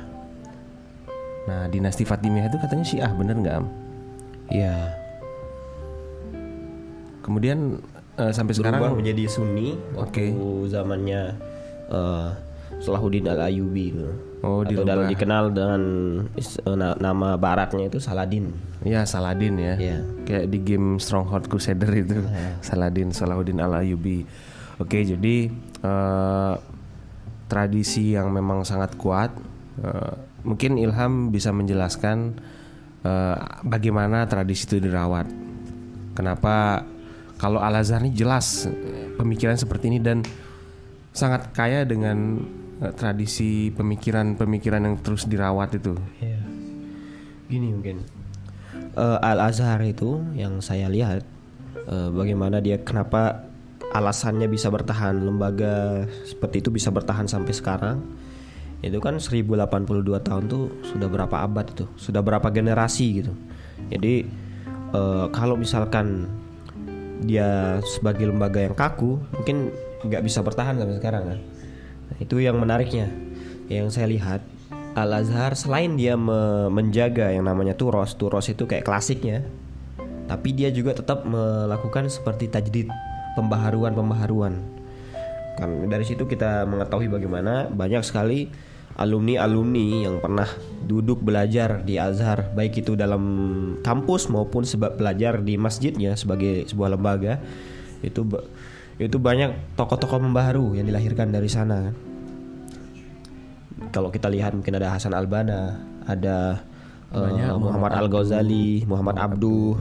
[1.42, 3.54] Nah, dinasti Fatimiyah itu katanya Syiah, bener nggak?
[3.56, 3.66] Am?
[4.52, 4.76] Iya.
[7.24, 7.80] Kemudian
[8.20, 10.30] eh, sampai Berubah sekarang menjadi Sunni Oke.
[10.36, 11.22] waktu zamannya
[11.88, 12.28] eh,
[12.80, 14.08] Salahuddin Al Ayyubi gitu.
[14.42, 15.80] Oh, Atau dalam dikenal dengan
[16.34, 18.50] eh, na- nama baratnya itu Saladin.
[18.82, 19.74] ya Saladin ya.
[19.78, 19.98] Iya.
[20.26, 22.18] Kayak di game Stronghold Crusader itu.
[22.58, 24.26] Saladin Salahuddin Al-Ayyubi.
[24.82, 25.46] Oke, jadi
[25.78, 26.54] eh,
[27.46, 29.30] tradisi yang memang sangat kuat.
[29.78, 32.34] Eh, mungkin Ilham bisa menjelaskan
[33.06, 35.30] eh, bagaimana tradisi itu dirawat.
[36.12, 36.82] Kenapa
[37.38, 38.66] kalau Al Azhar ini jelas
[39.16, 40.26] pemikiran seperti ini dan
[41.10, 42.42] sangat kaya dengan
[42.90, 45.94] tradisi pemikiran-pemikiran yang terus dirawat itu.
[46.18, 46.42] Iya.
[47.46, 48.02] Gini mungkin.
[48.92, 51.22] Eh, Al Azhar itu yang saya lihat
[51.86, 53.46] eh, bagaimana dia kenapa
[53.92, 57.98] alasannya bisa bertahan lembaga seperti itu bisa bertahan sampai sekarang
[58.82, 63.32] itu kan 1082 tahun tuh sudah berapa abad itu sudah berapa generasi gitu
[63.92, 64.26] jadi
[64.96, 66.26] eh, kalau misalkan
[67.22, 69.70] dia sebagai lembaga yang kaku mungkin
[70.02, 71.38] nggak bisa bertahan sampai sekarang kan
[72.18, 73.08] itu yang menariknya.
[73.70, 74.40] Yang saya lihat
[74.92, 79.40] Al Azhar selain dia me- menjaga yang namanya turos turos itu kayak klasiknya
[80.28, 82.88] tapi dia juga tetap melakukan seperti tajdid
[83.32, 84.60] pembaharuan pembaharuan
[85.56, 88.52] kan dari situ kita mengetahui bagaimana banyak sekali
[88.96, 90.48] alumni-alumni yang pernah
[90.84, 93.24] duduk belajar di Azhar baik itu dalam
[93.80, 97.40] kampus maupun sebab belajar di masjidnya sebagai sebuah lembaga
[98.04, 98.20] itu
[99.00, 101.94] itu banyak tokoh-tokoh pembaharu yang dilahirkan dari sana kan
[103.92, 106.60] kalau kita lihat mungkin ada Hasan Albana ada
[107.12, 109.76] eh, Muhammad Al Ghazali Muhammad Abduh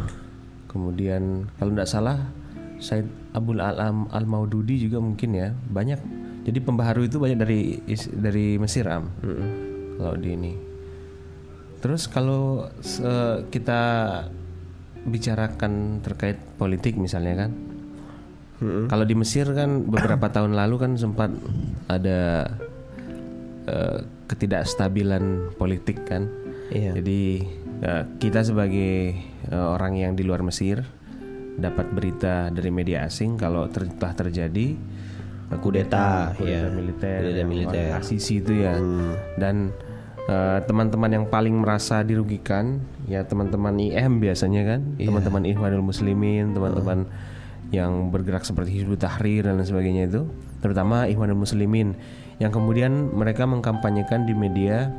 [0.72, 2.18] Kemudian kalau tidak salah
[2.80, 3.04] Said
[3.36, 6.00] Abdul Alam Al Maududi juga mungkin ya banyak.
[6.48, 7.78] Jadi pembaharu itu banyak dari
[8.16, 9.12] dari Mesir am.
[10.00, 10.54] Kalau di ini.
[11.84, 12.66] Terus kalau
[13.52, 13.82] kita
[15.06, 17.52] bicarakan terkait politik misalnya kan.
[18.62, 21.34] Kalau di Mesir kan beberapa tahun lalu kan sempat
[21.90, 22.46] ada
[23.66, 26.30] eh, ketidakstabilan politik kan.
[26.70, 27.02] Iya.
[27.02, 27.22] Jadi
[27.82, 29.18] eh, kita sebagai
[29.50, 30.86] eh, orang yang di luar Mesir
[31.58, 34.68] dapat berita dari media asing kalau ter telah terjadi
[35.52, 36.62] eh, Kudeta, kudeta iya.
[36.72, 37.86] militer, Kudeta militer.
[37.92, 38.00] Hmm.
[38.00, 38.78] Asisi itu ya.
[39.36, 39.74] Dan
[40.30, 45.10] eh, teman-teman yang paling merasa dirugikan ya teman-teman IM biasanya kan, Iya.
[45.12, 47.10] teman-teman Ikhwanul Muslimin, teman-teman
[47.72, 50.28] yang bergerak seperti Hizbut Tahrir dan lain sebagainya itu,
[50.60, 51.96] terutama Ikhwanul Muslimin
[52.38, 54.92] yang kemudian mereka mengkampanyekan di media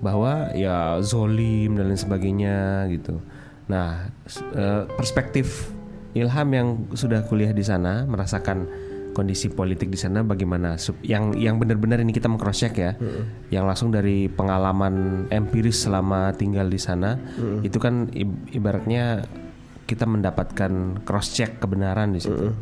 [0.00, 3.20] bahwa ya zolim dan lain sebagainya gitu.
[3.68, 4.12] Nah,
[4.56, 5.72] eh, perspektif
[6.14, 8.70] Ilham yang sudah kuliah di sana merasakan
[9.14, 10.78] kondisi politik di sana bagaimana?
[11.02, 12.94] Yang yang benar-benar ini kita meng-cross check ya.
[13.50, 17.18] Yang langsung dari pengalaman empiris selama tinggal di sana,
[17.66, 19.26] itu kan ib- ibaratnya
[19.84, 22.52] kita mendapatkan cross check kebenaran di situ.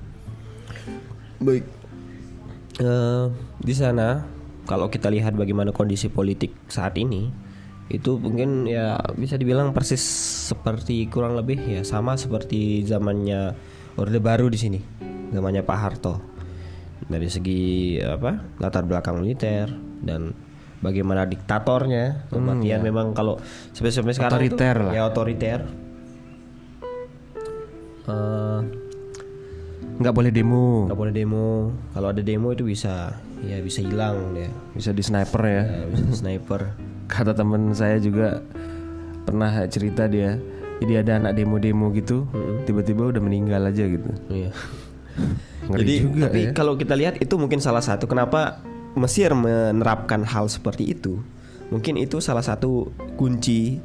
[1.38, 1.64] Baik.
[2.80, 3.24] Eh,
[3.60, 4.24] di sana
[4.64, 7.28] kalau kita lihat bagaimana kondisi politik saat ini
[7.92, 10.00] itu mungkin ya bisa dibilang persis
[10.48, 13.52] seperti kurang lebih ya sama seperti zamannya
[14.00, 14.80] Orde Baru di sini
[15.28, 16.14] zamannya Pak Harto
[17.04, 19.68] dari segi apa latar belakang militer
[20.00, 20.32] dan
[20.80, 23.36] bagaimana diktatornya kematian memang kalau
[23.76, 24.92] sampai sampai sekarang itu- Otoriter lah.
[24.96, 25.60] ya otoriter
[28.08, 28.60] Eh,
[30.02, 31.70] Nggak boleh demo, nggak boleh demo.
[31.94, 33.12] Kalau ada demo itu bisa
[33.44, 34.50] ya bisa hilang dia.
[34.74, 35.62] Bisa di sniper ya.
[35.62, 36.74] Ya, bisa sniper.
[37.12, 38.40] Kata temen saya juga
[39.22, 40.40] pernah cerita dia
[40.82, 42.26] jadi ada anak demo-demo gitu
[42.66, 44.10] tiba-tiba udah meninggal aja gitu.
[44.26, 44.50] Iya.
[45.78, 46.50] Jadi juga tapi ya.
[46.50, 48.58] kalau kita lihat itu mungkin salah satu kenapa
[48.98, 51.22] Mesir menerapkan hal seperti itu.
[51.70, 53.78] Mungkin itu salah satu kunci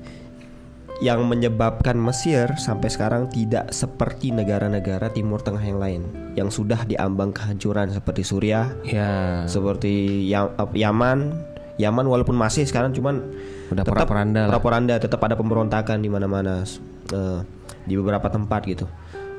[0.98, 6.02] yang menyebabkan Mesir sampai sekarang tidak seperti negara-negara Timur Tengah yang lain
[6.34, 9.46] yang sudah diambang kehancuran seperti Suriah ya.
[9.46, 11.46] seperti Ya- Yaman.
[11.78, 13.22] Yaman walaupun masih sekarang cuman
[13.70, 14.58] Udah tetap porak-poranda lah.
[14.58, 16.66] porak-poranda, tetap ada pemberontakan di mana-mana
[17.14, 17.40] eh,
[17.86, 18.90] di beberapa tempat gitu.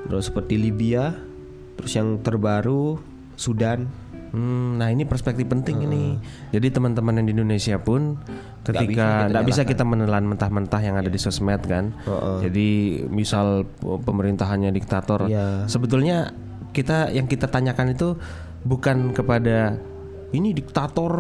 [0.07, 1.11] Terus seperti Libya
[1.75, 3.03] terus yang terbaru
[3.35, 3.90] Sudan
[4.29, 6.17] Hmm, nah ini perspektif penting ini.
[6.51, 8.17] Jadi teman-teman yang di Indonesia pun
[8.62, 11.93] ketika nggak bisa kita menelan mentah-mentah yang ada di sosmed kan.
[12.41, 12.69] Jadi
[13.09, 15.64] misal pemerintahannya diktator, Iya.
[15.64, 16.33] sebetulnya
[16.71, 18.14] kita yang kita tanyakan itu
[18.62, 19.81] bukan kepada
[20.31, 21.12] ini diktator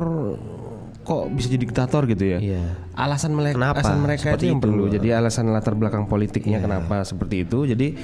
[1.00, 2.38] kok bisa jadi diktator gitu ya.
[2.38, 2.64] Iya.
[2.92, 3.80] Alasan mereka, Kenapa?
[3.80, 4.66] alasan mereka Seperti itu yang itu.
[4.68, 4.84] perlu.
[4.92, 7.64] Jadi alasan latar belakang politiknya kenapa seperti itu.
[7.64, 7.96] Jadi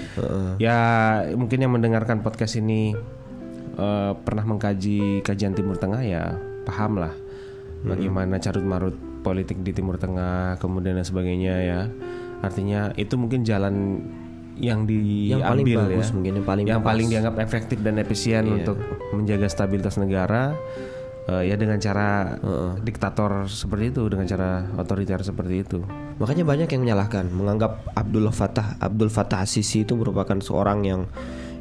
[0.57, 0.79] ya
[1.37, 2.97] mungkin yang mendengarkan podcast ini
[3.75, 7.13] eh, pernah mengkaji kajian Timur Tengah ya paham lah
[7.85, 11.81] bagaimana carut marut politik di Timur Tengah kemudian dan sebagainya ya.
[12.45, 14.05] Artinya itu mungkin jalan
[14.61, 16.15] yang Yang paling diambil bagus ya.
[16.15, 16.89] mungkin, yang paling yang pas.
[16.93, 18.79] paling dianggap efektif dan efisien untuk
[19.11, 20.55] menjaga stabilitas negara
[21.27, 22.39] eh, ya dengan cara
[22.79, 25.81] diktator seperti itu dengan cara otoriter seperti itu.
[26.23, 31.11] makanya banyak yang menyalahkan menganggap Abdul Fattah Abdul Fattah Sisi itu merupakan seorang yang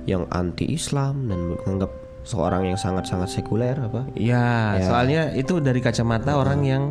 [0.06, 6.34] yang anti Islam dan menganggap seorang yang sangat-sangat sekuler apa Ya, soalnya itu dari kacamata
[6.34, 6.84] orang yang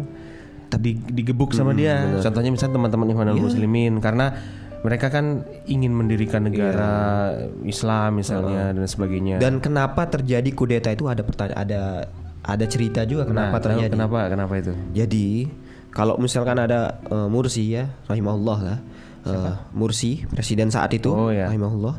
[0.72, 2.00] di- digebuk sama dia.
[2.18, 4.32] Contohnya misalnya teman-teman Ikhwanul Muslimin karena
[4.80, 7.30] mereka kan ingin mendirikan negara
[7.62, 9.38] Islam misalnya dan sebagainya.
[9.38, 11.82] dan kenapa terjadi kudeta itu ada pertanyaan ada
[12.42, 14.26] ada cerita juga kenapa Nah, terjadi Kenapa?
[14.26, 14.72] Kenapa itu?
[14.90, 15.46] Jadi
[15.88, 18.78] kalau misalkan ada eh, Mursi ya, rahimahullah lah,
[19.22, 21.46] eh, Mursi presiden saat itu, Oh, ya.
[21.46, 21.94] rahimahullah,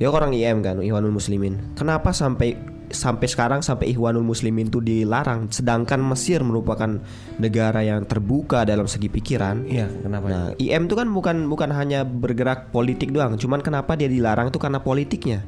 [0.00, 1.76] dia orang IM kan, Ikhwanul Muslimin.
[1.76, 2.56] Kenapa sampai
[2.88, 7.04] sampai sekarang sampai Ikhwanul Muslimin itu dilarang, sedangkan Mesir merupakan
[7.36, 9.68] negara yang terbuka dalam segi pikiran.
[9.68, 10.26] Iya, kenapa?
[10.26, 14.56] Nah, IM itu kan bukan bukan hanya bergerak politik doang, cuman kenapa dia dilarang itu
[14.56, 15.44] karena politiknya.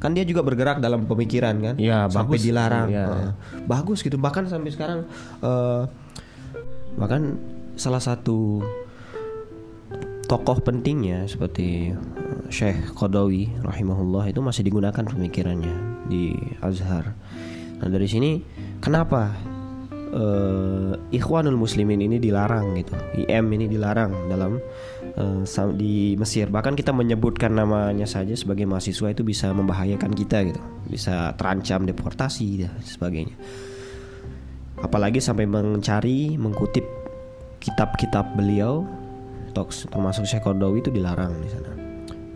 [0.00, 1.74] Kan dia juga bergerak dalam pemikiran kan.
[1.76, 2.44] Iya, sampai bagus.
[2.48, 2.88] dilarang.
[2.88, 3.32] Iya, Heeh.
[3.68, 4.16] Bagus gitu.
[4.16, 5.04] Bahkan sampai sekarang
[5.44, 5.82] eh,
[6.96, 7.36] bahkan
[7.76, 8.64] salah satu
[10.30, 17.18] tokoh pentingnya seperti eh, Syekh Qadawi rahimahullah itu masih digunakan pemikirannya di Azhar.
[17.82, 18.38] Nah, dari sini
[18.78, 19.34] kenapa
[20.14, 22.94] eh, Ikhwanul Muslimin ini dilarang gitu.
[23.26, 24.62] IM ini dilarang dalam
[25.44, 26.48] sam- di Mesir.
[26.48, 30.62] Bahkan kita menyebutkan namanya saja sebagai mahasiswa itu bisa membahayakan kita gitu.
[30.86, 33.34] Bisa terancam deportasi dan sebagainya.
[34.80, 36.86] Apalagi sampai mencari, mengutip
[37.60, 38.86] kitab-kitab beliau
[39.52, 41.72] toks termasuk Syekh itu dilarang di sana.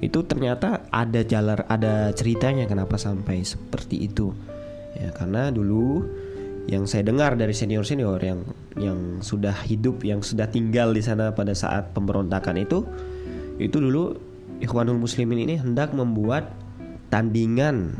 [0.02, 4.34] Itu ternyata ada jalan ada ceritanya kenapa sampai seperti itu.
[4.94, 6.04] Ya karena dulu
[6.64, 8.40] yang saya dengar dari senior-senior yang
[8.80, 12.88] yang sudah hidup yang sudah tinggal di sana pada saat pemberontakan itu
[13.60, 14.16] itu dulu
[14.64, 16.48] Ikhwanul Muslimin ini hendak membuat
[17.12, 17.92] tandingan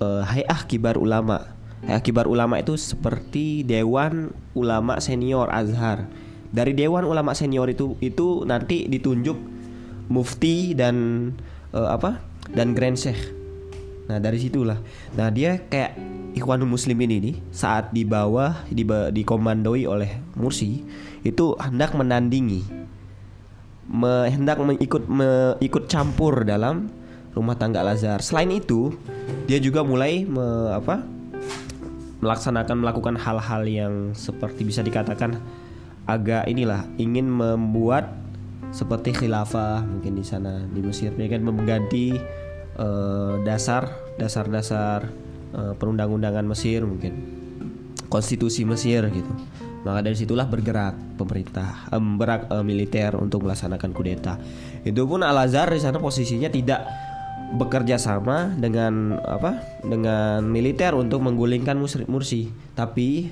[0.00, 1.52] eh, Hayah Kibar Ulama
[1.86, 6.06] eh, kibar ulama itu seperti dewan ulama senior Azhar.
[6.52, 9.36] Dari dewan ulama senior itu itu nanti ditunjuk
[10.12, 11.28] mufti dan
[11.72, 12.20] eh, apa?
[12.52, 13.18] dan grand sheikh.
[14.10, 14.76] Nah, dari situlah.
[15.14, 15.94] Nah, dia kayak
[16.36, 20.82] Ikhwanul Muslimin ini saat di bawah di dikomandoi oleh Mursi
[21.22, 22.64] itu hendak menandingi
[23.88, 26.88] me, hendak mengikut me, ikut campur dalam
[27.36, 28.20] rumah tangga Al Azhar.
[28.24, 28.96] Selain itu,
[29.46, 31.04] dia juga mulai me, apa?
[32.22, 35.42] melaksanakan melakukan hal-hal yang seperti bisa dikatakan
[36.06, 38.10] agak inilah ingin membuat
[38.72, 41.12] seperti khilafah mungkin di sana di Mesir.
[41.14, 42.16] Dia kan mengganti
[42.80, 45.06] uh, dasar dasar-dasar
[45.52, 47.40] uh, perundang-undangan Mesir mungkin.
[48.08, 49.32] Konstitusi Mesir gitu.
[49.82, 54.40] Maka dari situlah bergerak pemerintah um, bergerak uh, militer untuk melaksanakan kudeta.
[54.82, 56.86] Itu pun Al Azhar di sana posisinya tidak
[57.52, 61.76] bekerja sama dengan apa dengan militer untuk menggulingkan
[62.08, 62.48] Mursi.
[62.72, 63.28] Tapi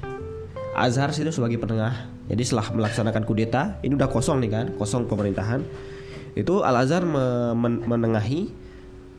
[0.77, 5.67] Azhar itu sebagai penengah jadi setelah melaksanakan kudeta ini udah kosong nih kan kosong pemerintahan.
[6.39, 8.47] Itu Al Azhar me men menengahi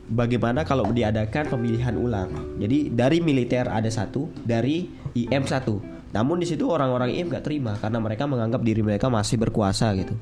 [0.08, 2.56] bagaimana kalau diadakan pemilihan ulang.
[2.56, 5.76] Jadi dari militer ada satu dari IM satu.
[6.16, 10.16] Namun di situ orang-orang IM gak terima karena mereka menganggap diri mereka masih berkuasa gitu.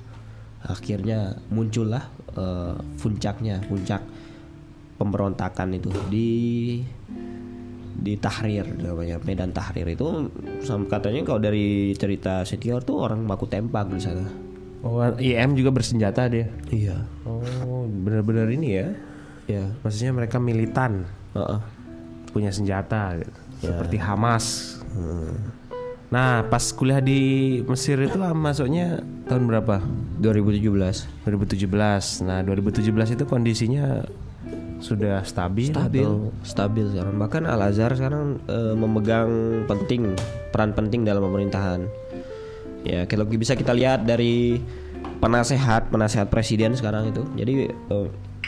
[0.66, 4.02] Akhirnya muncullah uh, puncaknya puncak
[4.98, 5.90] pemberontakan itu.
[6.10, 6.30] Di
[7.96, 10.30] di Tahrir namanya Medan Tahrir itu
[10.88, 14.26] katanya kalau dari cerita senior tuh orang baku tembak di sana.
[14.80, 16.48] Oh, IM juga bersenjata dia.
[16.72, 17.04] Iya.
[17.28, 18.88] Oh, benar-benar ini ya.
[19.44, 21.04] Ya, maksudnya mereka militan.
[21.36, 21.60] Uh -uh.
[22.32, 23.32] Punya senjata gitu.
[23.60, 23.76] Ya.
[23.76, 24.78] Seperti Hamas.
[24.96, 25.36] Hmm.
[26.10, 27.20] Nah, pas kuliah di
[27.68, 29.84] Mesir itu masuknya tahun berapa?
[30.18, 31.28] 2017.
[31.28, 32.26] 2017.
[32.26, 34.02] Nah, 2017 itu kondisinya
[34.80, 36.32] sudah stabil stabil atau?
[36.42, 37.14] stabil sekarang.
[37.20, 39.30] Bahkan Al Azhar sekarang e, memegang
[39.68, 40.16] penting
[40.50, 41.84] peran penting dalam pemerintahan.
[42.82, 44.58] Ya kalau bisa kita lihat dari
[45.20, 47.22] penasehat penasehat presiden sekarang itu.
[47.36, 47.96] Jadi e,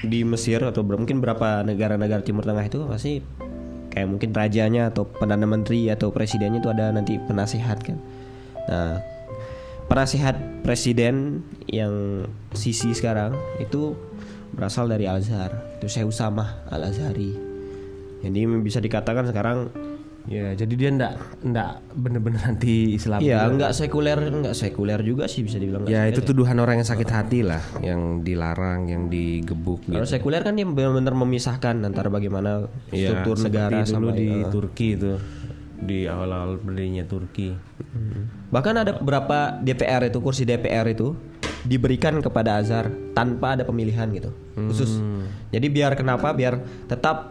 [0.03, 3.23] di Mesir atau mungkin berapa negara-negara Timur Tengah itu pasti
[3.93, 8.01] kayak mungkin rajanya atau perdana menteri atau presidennya itu ada nanti penasehat kan.
[8.67, 9.13] Nah
[9.93, 12.25] penasehat presiden yang
[12.57, 13.93] sisi sekarang itu
[14.53, 17.33] berasal dari Al Azhar itu Syekh Usamah Al Azhari
[18.23, 19.73] jadi bisa dikatakan sekarang
[20.31, 25.43] ya jadi dia ndak ndak bener-bener anti Islam iya nggak sekuler nggak sekuler juga sih
[25.43, 30.07] bisa dibilang ya itu tuduhan orang yang sakit hati lah yang dilarang yang digebuk kalau
[30.07, 30.15] gitu.
[30.15, 34.89] sekuler kan dia benar-benar memisahkan antara bagaimana ya, struktur negara dulu sama di uh, Turki
[34.95, 35.19] itu
[35.83, 37.51] di awal-awal berdirinya Turki.
[37.83, 38.31] Hmm.
[38.55, 41.19] bahkan ada beberapa DPR itu kursi DPR itu
[41.63, 44.69] diberikan kepada Azhar tanpa ada pemilihan gitu hmm.
[44.71, 44.99] khusus.
[45.55, 46.35] Jadi biar kenapa?
[46.35, 46.59] Biar
[46.91, 47.31] tetap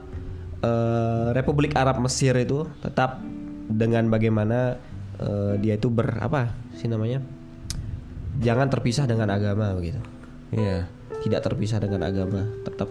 [0.63, 3.19] uh, Republik Arab Mesir itu tetap
[3.67, 4.79] dengan bagaimana
[5.19, 7.19] uh, dia itu ber apa sih namanya?
[8.39, 9.99] Jangan terpisah dengan agama begitu.
[10.55, 10.87] Iya.
[10.87, 11.21] Yeah.
[11.21, 12.89] Tidak terpisah dengan agama, tetap.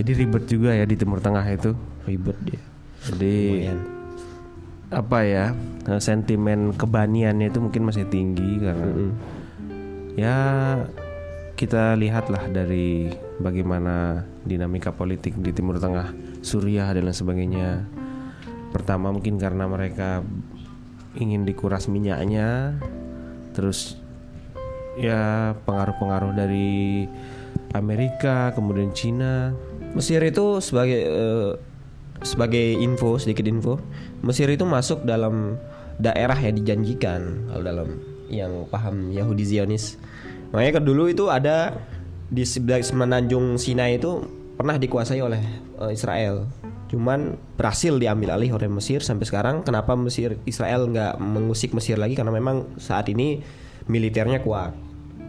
[0.00, 1.76] Jadi ribet juga ya di Timur Tengah itu.
[2.08, 2.62] Ribet dia.
[3.04, 3.80] Jadi Lumayan.
[4.88, 5.44] apa ya
[6.00, 9.37] sentimen kebaniannya itu mungkin masih tinggi karena mm -hmm
[10.18, 10.36] ya
[11.54, 13.06] kita lihatlah dari
[13.38, 16.10] bagaimana dinamika politik di Timur Tengah,
[16.42, 17.86] Suriah dan lain sebagainya.
[18.74, 20.22] Pertama mungkin karena mereka
[21.18, 22.78] ingin dikuras minyaknya,
[23.54, 23.98] terus
[24.98, 27.06] ya pengaruh-pengaruh dari
[27.74, 29.54] Amerika, kemudian Cina.
[29.98, 31.52] Mesir itu sebagai uh,
[32.22, 33.82] sebagai info sedikit info,
[34.22, 35.58] Mesir itu masuk dalam
[35.98, 37.88] daerah yang dijanjikan kalau dalam
[38.30, 39.98] yang paham Yahudi Zionis.
[40.52, 41.76] Makanya ke dulu itu ada
[42.28, 44.24] di semenanjung Sinai itu
[44.56, 45.40] pernah dikuasai oleh
[45.80, 46.48] uh, Israel.
[46.88, 49.60] Cuman berhasil diambil alih oleh Mesir sampai sekarang.
[49.62, 52.16] Kenapa Mesir Israel nggak mengusik Mesir lagi?
[52.16, 53.44] Karena memang saat ini
[53.86, 54.72] militernya kuat.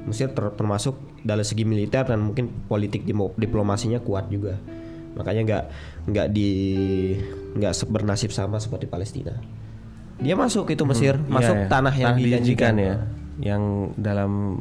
[0.08, 3.04] Mesir ter termasuk dalam segi militer dan mungkin politik
[3.36, 4.56] diplomasinya kuat juga.
[5.20, 5.64] Makanya nggak
[6.16, 6.52] nggak di
[7.60, 9.36] nggak bernasib sama seperti Palestina.
[10.20, 11.72] Dia masuk itu Mesir, hmm, masuk iya, iya.
[11.72, 12.96] tanah yang tanah dijanjikan ya,
[13.40, 13.64] yang
[13.96, 14.60] dalam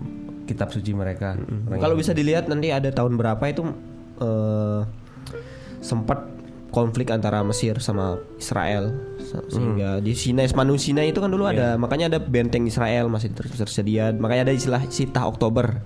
[0.49, 1.37] kitab suci mereka.
[1.37, 1.69] Hmm.
[1.77, 3.69] Kalau bisa dilihat nanti ada tahun berapa itu
[4.25, 4.89] uh,
[5.85, 6.39] sempat
[6.69, 8.93] konflik antara Mesir sama Israel
[9.49, 10.05] sehingga hmm.
[10.05, 11.57] di Sinai Semanung Sinai itu kan dulu yeah.
[11.57, 15.81] ada makanya ada benteng Israel masih tersedia makanya ada istilah Sitah Oktober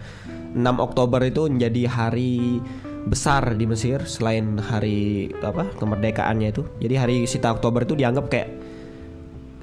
[0.53, 2.59] 6 Oktober itu menjadi hari
[3.07, 8.51] besar di Mesir selain hari apa kemerdekaannya itu jadi hari Sitah Oktober itu dianggap kayak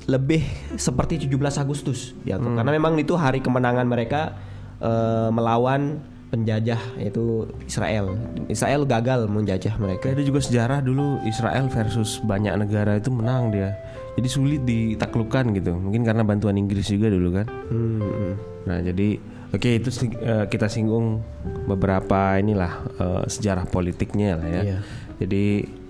[0.10, 0.42] lebih
[0.76, 2.58] seperti 17 Agustus ya hmm.
[2.64, 4.40] karena memang itu hari kemenangan mereka
[4.80, 6.00] uh, melawan
[6.30, 8.14] penjajah yaitu Israel.
[8.48, 10.14] Israel gagal menjajah mereka.
[10.14, 13.74] Ada juga sejarah dulu Israel versus banyak negara itu menang dia.
[14.14, 15.74] Jadi sulit ditaklukkan gitu.
[15.74, 17.48] Mungkin karena bantuan Inggris juga dulu kan.
[17.74, 18.38] Hmm,
[18.70, 19.18] Nah, jadi
[19.50, 21.26] oke itu sing- eh, kita singgung
[21.66, 24.62] beberapa inilah eh, sejarah politiknya lah ya.
[24.62, 24.80] Iya.
[25.26, 25.46] Jadi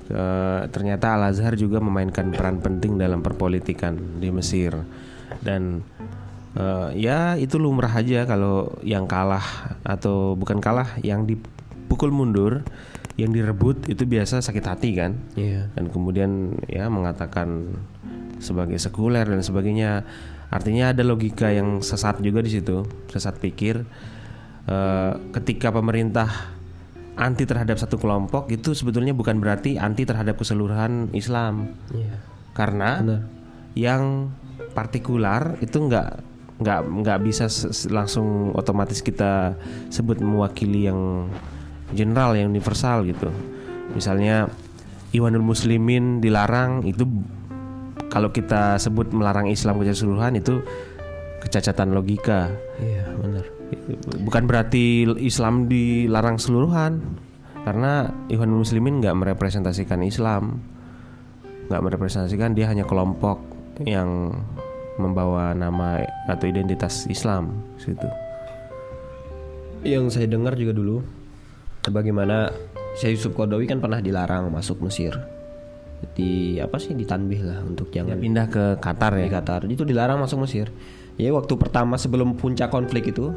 [0.08, 4.72] eh, ternyata Al Azhar juga memainkan peran penting dalam perpolitikan di Mesir
[5.44, 5.84] dan
[6.56, 9.44] eh, ya itu lumrah aja kalau yang kalah
[9.84, 12.64] atau bukan kalah yang dipukul mundur,
[13.18, 15.70] yang direbut itu biasa sakit hati kan Iya.
[15.76, 17.76] dan kemudian ya mengatakan
[18.40, 20.08] sebagai sekuler dan sebagainya
[20.50, 23.84] artinya ada logika yang sesat juga di situ sesat pikir
[24.70, 26.30] Eh, ketika pemerintah
[27.18, 32.22] anti terhadap satu kelompok itu sebetulnya bukan berarti anti terhadap keseluruhan Islam Iya.
[32.54, 33.22] karena Benar.
[33.74, 34.30] yang
[34.78, 36.22] partikular itu nggak
[36.60, 37.48] nggak nggak bisa
[37.88, 39.56] langsung otomatis kita
[39.88, 41.32] sebut mewakili yang
[41.96, 43.32] general yang universal gitu.
[43.96, 44.52] Misalnya
[45.16, 47.08] Iwanul Muslimin dilarang itu
[48.14, 50.62] kalau kita sebut melarang Islam keseluruhan itu
[51.40, 52.52] kecacatan logika.
[52.78, 53.46] Iya, benar.
[54.26, 57.22] bukan berarti Islam dilarang seluruhan
[57.64, 60.58] karena Ikhwanul Muslimin nggak merepresentasikan Islam.
[61.70, 63.38] Nggak merepresentasikan dia hanya kelompok
[63.86, 64.34] yang
[65.00, 68.06] membawa nama atau identitas Islam situ
[69.82, 71.00] Yang saya dengar juga dulu
[71.88, 72.52] bagaimana
[73.00, 75.16] Syekh Yusuf Qaradawi kan pernah dilarang masuk Mesir.
[76.16, 79.68] Di apa sih ditanbih lah untuk Ya, jangan pindah ke Qatar di ya Qatar.
[79.72, 80.72] Itu dilarang masuk Mesir.
[81.20, 83.32] Ya waktu pertama sebelum puncak konflik itu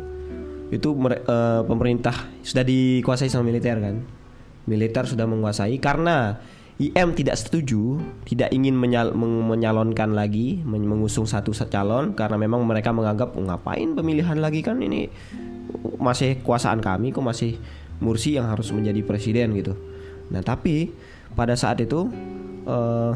[0.74, 4.02] itu eh, pemerintah sudah dikuasai sama militer kan.
[4.66, 6.38] Militer sudah menguasai karena
[6.90, 12.90] IM tidak setuju, tidak ingin menyal- menyalonkan lagi, men- mengusung satu calon karena memang mereka
[12.90, 15.06] menganggap "Oh, ngapain pemilihan lagi kan ini
[16.02, 17.56] masih kekuasaan kami kok masih
[18.02, 19.78] Mursi yang harus menjadi presiden gitu.
[20.34, 20.90] Nah tapi
[21.38, 22.10] pada saat itu
[22.66, 23.12] eh,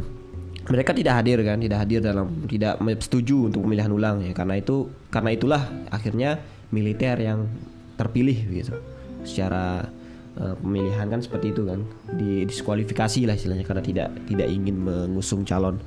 [0.70, 4.86] mereka tidak hadir kan, tidak hadir dalam tidak setuju untuk pemilihan ulang ya karena itu
[5.10, 6.38] karena itulah akhirnya
[6.70, 7.50] militer yang
[7.98, 8.78] terpilih gitu.
[9.26, 9.90] Secara
[10.38, 11.84] eh, pemilihan kan seperti itu kan,
[12.16, 15.80] di diskualifikasi lah istilahnya karena tidak tidak ingin mengusung calon.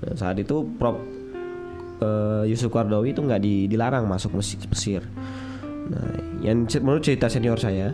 [0.00, 0.96] Nah, saat itu Prof
[2.00, 5.04] eh, Yusuf Qaradawi itu nggak di- dilarang masuk Mesir.
[5.90, 6.06] Nah,
[6.40, 7.92] yang menurut cerita senior saya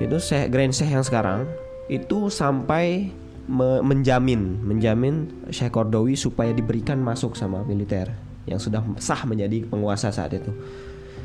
[0.00, 1.46] itu Syekh Grand Syekh yang sekarang
[1.86, 3.12] itu sampai
[3.46, 8.10] me- menjamin menjamin Syekh Qaradawi supaya diberikan masuk sama militer
[8.48, 10.50] yang sudah sah menjadi penguasa saat itu.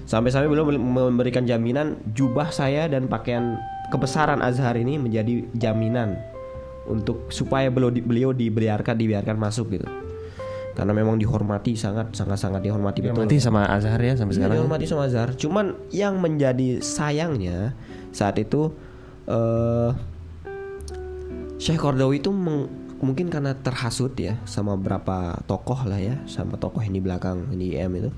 [0.07, 6.19] Sampai-sampai beliau memberikan jaminan jubah saya dan pakaian kebesaran Azhar ini menjadi jaminan
[6.87, 9.87] untuk supaya beliau di- beliau dibiarkan dibiarkan masuk gitu.
[10.71, 13.25] Karena memang dihormati sangat sangat sangat dihormati betul.
[13.25, 15.29] mati sama Azhar ya sampai Iya, sekarang dihormati sama Azhar.
[15.33, 17.73] Cuman yang menjadi sayangnya
[18.13, 18.71] saat itu
[19.25, 19.91] eh
[21.57, 22.69] Syekh Qaradawi itu meng-
[23.01, 27.73] mungkin karena terhasut ya sama beberapa tokoh lah ya, sama tokoh yang di belakang di
[27.73, 28.09] IM itu.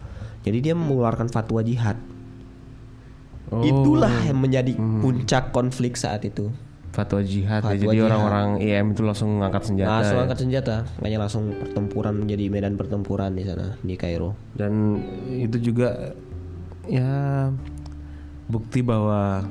[0.43, 1.95] Jadi dia mengeluarkan fatwa jihad.
[3.49, 6.49] Oh, Itulah yang menjadi puncak konflik saat itu.
[6.89, 7.69] fatwa jihad ya.
[7.69, 8.07] Fatwa jadi jihad.
[8.07, 10.23] orang-orang IM itu langsung ngangkat senjata Langsung ya.
[10.25, 14.33] angkat senjata, makanya langsung pertempuran menjadi medan pertempuran di sana di Kairo.
[14.53, 14.97] dan
[15.29, 16.17] itu juga
[16.85, 17.47] ya
[18.45, 19.45] bukti bahwa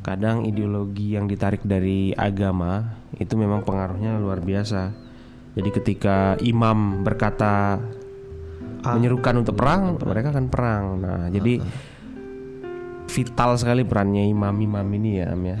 [0.00, 4.94] kadang ideologi yang ditarik dari agama itu memang pengaruhnya luar biasa.
[5.54, 7.78] Jadi ketika imam berkata
[8.84, 10.84] menyerukan untuk perang, mereka akan perang.
[10.98, 11.62] Nah, jadi
[13.06, 15.58] vital sekali perannya imam-imam ini ya, Am ya.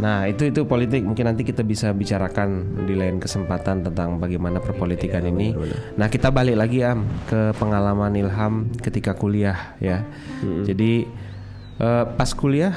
[0.00, 1.04] Nah, itu itu politik.
[1.04, 5.52] Mungkin nanti kita bisa bicarakan di lain kesempatan tentang bagaimana perpolitikan ini.
[6.00, 10.00] Nah, kita balik lagi Am ke pengalaman Ilham ketika kuliah ya.
[10.64, 11.04] Jadi
[11.76, 12.72] eh, pas kuliah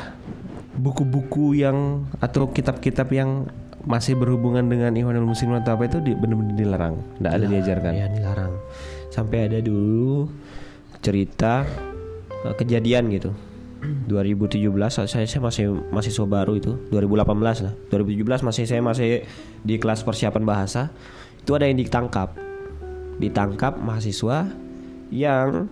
[0.75, 3.47] buku-buku yang atau kitab-kitab yang
[3.87, 7.93] masih berhubungan dengan Ikhwanul Muslimin atau apa itu di- benar-benar dilarang, tidak ada diajarkan.
[7.95, 8.51] Ya dilarang.
[9.11, 10.27] Sampai ada dulu
[10.99, 11.63] cerita
[12.43, 13.31] eh, kejadian gitu.
[14.07, 16.71] 2017 saya saya masih mahasiswa baru itu.
[16.91, 17.73] 2018 lah.
[17.91, 19.09] 2017 masih saya masih
[19.63, 20.91] di kelas persiapan bahasa.
[21.39, 22.35] Itu ada yang ditangkap.
[23.19, 24.47] Ditangkap mahasiswa
[25.11, 25.67] yang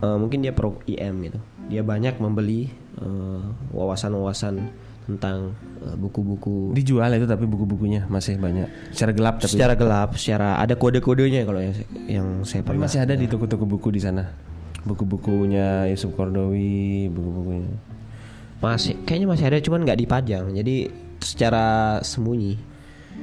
[0.00, 1.38] eh, mungkin dia pro IM gitu.
[1.70, 3.42] Dia banyak membeli eh,
[3.74, 4.54] wawasan-wawasan
[5.10, 6.70] tentang eh, buku-buku.
[6.74, 8.70] Dijual itu tapi buku-bukunya masih banyak.
[8.94, 9.50] Secara gelap tapi.
[9.50, 11.74] secara gelap secara ada kode-kodenya kalau yang,
[12.06, 14.49] yang saya pernah masih ada di toko-toko buku di sana.
[14.88, 17.68] Buku-bukunya Yusuf Kordowi, buku-bukunya.
[18.60, 22.60] masih kayaknya masih ada cuman nggak dipajang jadi secara sembunyi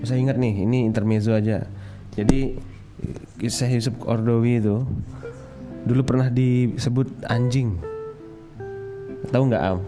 [0.06, 1.66] Saya ingat nih, ini intermezzo aja.
[2.14, 2.54] Jadi
[3.42, 4.86] kisah Yusuf Kordowi itu
[5.90, 7.82] dulu pernah disebut anjing.
[9.34, 9.82] tahu nggak am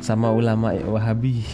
[0.00, 1.44] sama ulama Wahabi.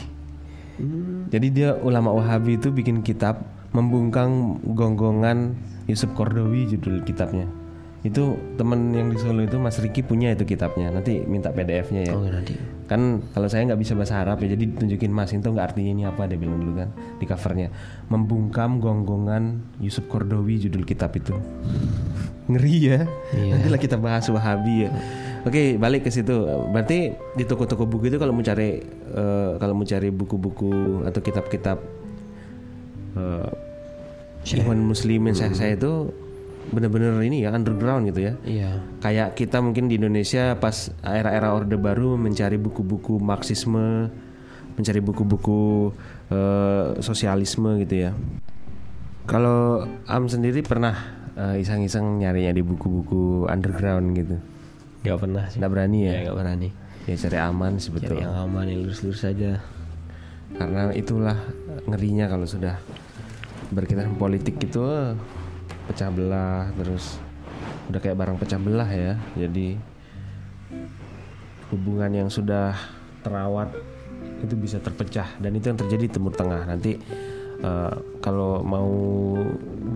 [1.34, 3.42] Jadi dia ulama Wahabi itu bikin kitab
[3.74, 5.58] membungkang gonggongan
[5.90, 7.50] Yusuf Kordowi judul kitabnya.
[8.02, 10.90] Itu temen yang di Solo itu Mas Riki punya itu kitabnya.
[10.90, 12.14] Nanti minta PDF-nya ya.
[12.18, 12.58] Oh nanti.
[12.90, 16.02] Kan kalau saya nggak bisa bahasa Arab ya, jadi tunjukin Mas itu nggak artinya ini
[16.02, 16.90] apa dia bilang dulu kan
[17.22, 17.70] di covernya.
[18.10, 21.38] Membungkam gonggongan Yusuf Kordowi judul kitab itu.
[22.50, 23.00] Ngeri ya.
[23.38, 23.54] Iya.
[23.54, 24.90] Nantilah kita bahas Wahabi ya.
[25.46, 26.46] Oke, balik ke situ.
[26.74, 28.82] Berarti di toko-toko buku itu kalau mau cari
[29.14, 31.78] eh, kalau mau cari buku-buku atau kitab-kitab
[33.14, 33.50] eh,
[34.42, 36.10] Ikhwan Muslimin saya, saya itu
[36.70, 38.32] bener-bener ini ya underground gitu ya.
[38.46, 38.70] Iya.
[39.02, 44.12] Kayak kita mungkin di Indonesia pas era-era Orde Baru mencari buku-buku Marxisme,
[44.78, 45.90] mencari buku-buku
[46.30, 48.10] eh, sosialisme gitu ya.
[49.26, 50.94] Kalau Am sendiri pernah
[51.34, 54.36] eh, iseng-iseng nyarinya di buku-buku underground gitu?
[55.02, 55.58] Gak pernah sih.
[55.58, 56.12] Nggak berani ya?
[56.22, 56.72] Ya gak nih.
[57.02, 58.26] Ya cari aman Cari sebetulnya.
[58.30, 59.58] yang aman yang lurus-lurus saja.
[60.54, 61.34] Karena itulah
[61.90, 62.78] ngerinya kalau sudah
[63.72, 65.16] berkaitan politik itu eh,
[65.92, 67.20] pecah belah terus
[67.92, 69.20] udah kayak barang pecah belah ya.
[69.36, 69.76] Jadi
[71.68, 72.72] hubungan yang sudah
[73.20, 73.68] terawat
[74.40, 76.64] itu bisa terpecah dan itu yang terjadi di Timur Tengah.
[76.64, 76.96] Nanti
[77.60, 78.88] eh, kalau mau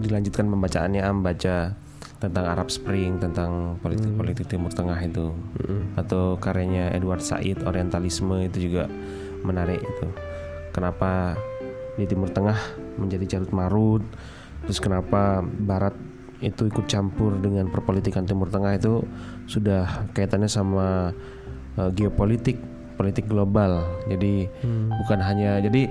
[0.05, 1.73] dilanjutkan pembacaannya am baca
[2.17, 5.33] tentang Arab Spring, tentang politik-politik Timur Tengah itu
[6.01, 8.89] atau karyanya Edward Said Orientalisme itu juga
[9.45, 10.09] menarik itu.
[10.73, 11.37] Kenapa
[11.97, 12.57] di Timur Tengah
[12.97, 14.05] menjadi carut marut,
[14.67, 15.95] terus kenapa Barat
[16.45, 19.01] itu ikut campur dengan perpolitikan Timur Tengah itu
[19.49, 21.15] sudah kaitannya sama
[21.81, 22.61] eh, geopolitik,
[23.01, 23.87] politik global.
[24.11, 24.45] Jadi
[25.01, 25.89] bukan hanya jadi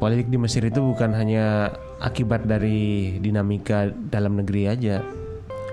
[0.00, 1.70] politik di Mesir itu bukan hanya
[2.00, 5.04] akibat dari dinamika dalam negeri aja,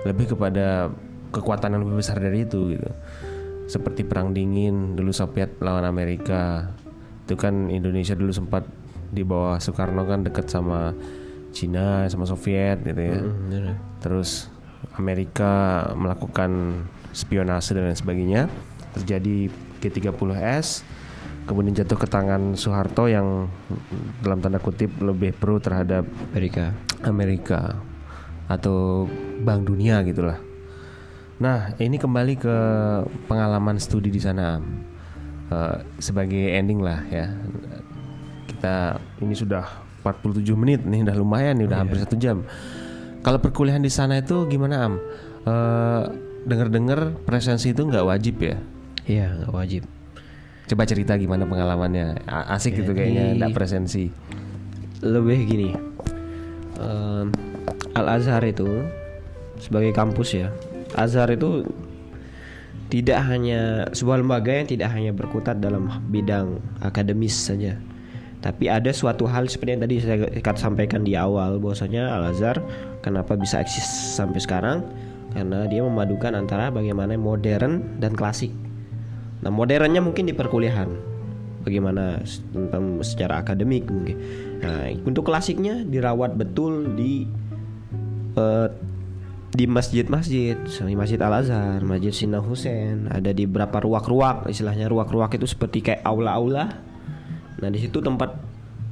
[0.04, 0.92] lebih kepada
[1.32, 2.90] kekuatan yang lebih besar dari itu gitu.
[3.70, 6.70] Seperti perang dingin dulu Soviet lawan Amerika.
[7.24, 8.66] Itu kan Indonesia dulu sempat
[9.10, 10.94] di bawah Soekarno kan dekat sama
[11.50, 13.20] Cina sama Soviet gitu ya.
[13.20, 13.76] Bener.
[14.02, 14.48] Terus
[14.96, 18.42] Amerika melakukan spionase dan lain sebagainya.
[18.96, 20.82] Terjadi G30S
[21.48, 23.50] kemudian jatuh ke tangan Soeharto yang
[24.22, 26.74] dalam tanda kutip lebih pro terhadap Amerika.
[27.02, 27.60] Amerika
[28.50, 29.06] atau
[29.42, 30.38] Bank Dunia gitulah.
[31.40, 32.56] Nah, ini kembali ke
[33.24, 34.60] pengalaman studi di sana
[35.50, 37.26] Eh, sebagai ending lah ya.
[38.46, 39.66] Kita ini sudah
[40.00, 42.42] 47 menit nih, udah lumayan nih, udah hampir satu jam.
[43.20, 44.94] Kalau perkuliahan di sana itu gimana am?
[45.44, 46.04] Eh,
[46.40, 48.56] Dengar-dengar presensi itu nggak wajib ya?
[49.04, 49.84] Iya nggak wajib.
[50.72, 52.24] Coba cerita gimana pengalamannya.
[52.48, 54.08] Asik gitu kayaknya, nggak presensi.
[55.04, 55.68] Lebih gini.
[57.92, 58.88] Al Azhar itu
[59.60, 60.48] sebagai kampus ya.
[60.96, 61.68] Azhar itu
[62.88, 67.76] tidak hanya sebuah lembaga yang tidak hanya berkutat dalam bidang akademis saja.
[68.40, 70.16] Tapi ada suatu hal seperti yang tadi saya
[70.56, 72.56] sampaikan di awal bahwasanya Al Azhar
[73.04, 73.84] kenapa bisa eksis
[74.16, 74.80] sampai sekarang
[75.36, 78.50] karena dia memadukan antara bagaimana modern dan klasik.
[79.44, 81.12] Nah, modernnya mungkin di perkuliahan.
[81.60, 82.24] Bagaimana
[82.56, 84.16] tentang secara akademik mungkin.
[84.64, 87.28] Nah, untuk klasiknya dirawat betul di
[88.40, 88.68] eh,
[89.50, 95.34] di masjid-masjid, seperti Masjid Al Azhar, Masjid Sina Hussein, ada di beberapa ruak-ruak, istilahnya ruak-ruak
[95.34, 96.70] itu seperti kayak aula-aula.
[97.60, 98.36] Nah, di situ tempat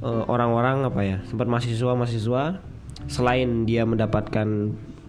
[0.01, 2.43] eh, orang-orang apa ya, tempat mahasiswa-mahasiswa
[3.09, 4.47] selain dia mendapatkan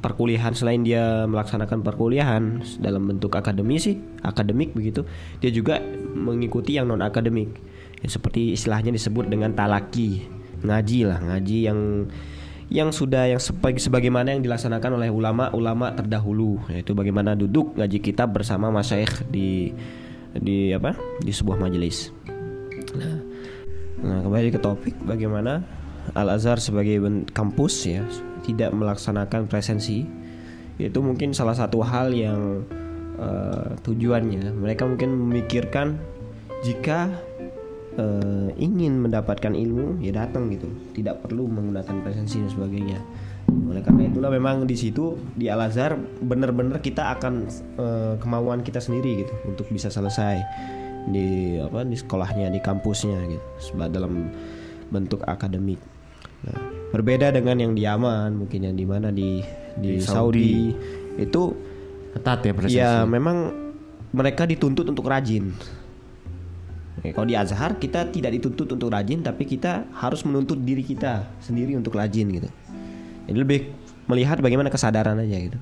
[0.00, 5.04] perkuliahan, selain dia melaksanakan perkuliahan dalam bentuk akademis sih, akademik begitu,
[5.44, 5.78] dia juga
[6.16, 7.52] mengikuti yang non akademik.
[8.00, 10.24] Ya, seperti istilahnya disebut dengan talaki,
[10.64, 12.08] ngaji lah, ngaji yang
[12.70, 18.30] yang sudah yang sebagai sebagaimana yang dilaksanakan oleh ulama-ulama terdahulu yaitu bagaimana duduk ngaji kitab
[18.30, 19.74] bersama masyayikh di
[20.38, 22.14] di apa di sebuah majelis.
[22.94, 23.29] Nah,
[24.00, 25.60] nah kembali ke topik bagaimana
[26.16, 26.98] Al Azhar sebagai
[27.30, 28.02] kampus ya
[28.42, 30.02] tidak melaksanakan presensi.
[30.80, 32.64] Itu mungkin salah satu hal yang
[33.20, 34.56] eh, tujuannya.
[34.56, 36.00] Mereka mungkin memikirkan
[36.64, 37.12] jika
[38.00, 40.66] eh, ingin mendapatkan ilmu ya datang gitu.
[40.96, 42.98] Tidak perlu menggunakan presensi dan sebagainya.
[43.50, 47.34] Oleh karena itulah memang di situ di Al Azhar benar-benar kita akan
[47.76, 50.40] eh, kemauan kita sendiri gitu untuk bisa selesai
[51.06, 53.46] di apa di sekolahnya di kampusnya gitu.
[53.58, 54.28] Seba- dalam
[54.88, 55.80] bentuk akademik.
[56.40, 56.56] Nah,
[56.90, 59.40] berbeda dengan yang di Yaman mungkin yang di mana di
[59.76, 60.74] di, Di Saudi.
[61.16, 61.42] itu
[62.10, 62.76] Ketat ya presensi.
[62.76, 63.54] ya memang
[64.10, 65.54] mereka dituntut untuk rajin.
[66.98, 71.24] Oke, kalau di Azhar kita tidak dituntut untuk rajin tapi kita harus menuntut diri kita
[71.38, 72.48] sendiri untuk rajin gitu.
[73.24, 73.60] Jadi lebih
[74.10, 75.58] melihat bagaimana kesadaran aja gitu.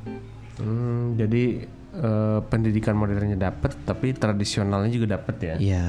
[0.58, 5.54] Hmm, Jadi eh, pendidikan modernnya dapat, tapi tradisionalnya juga dapat ya.
[5.56, 5.88] Iya.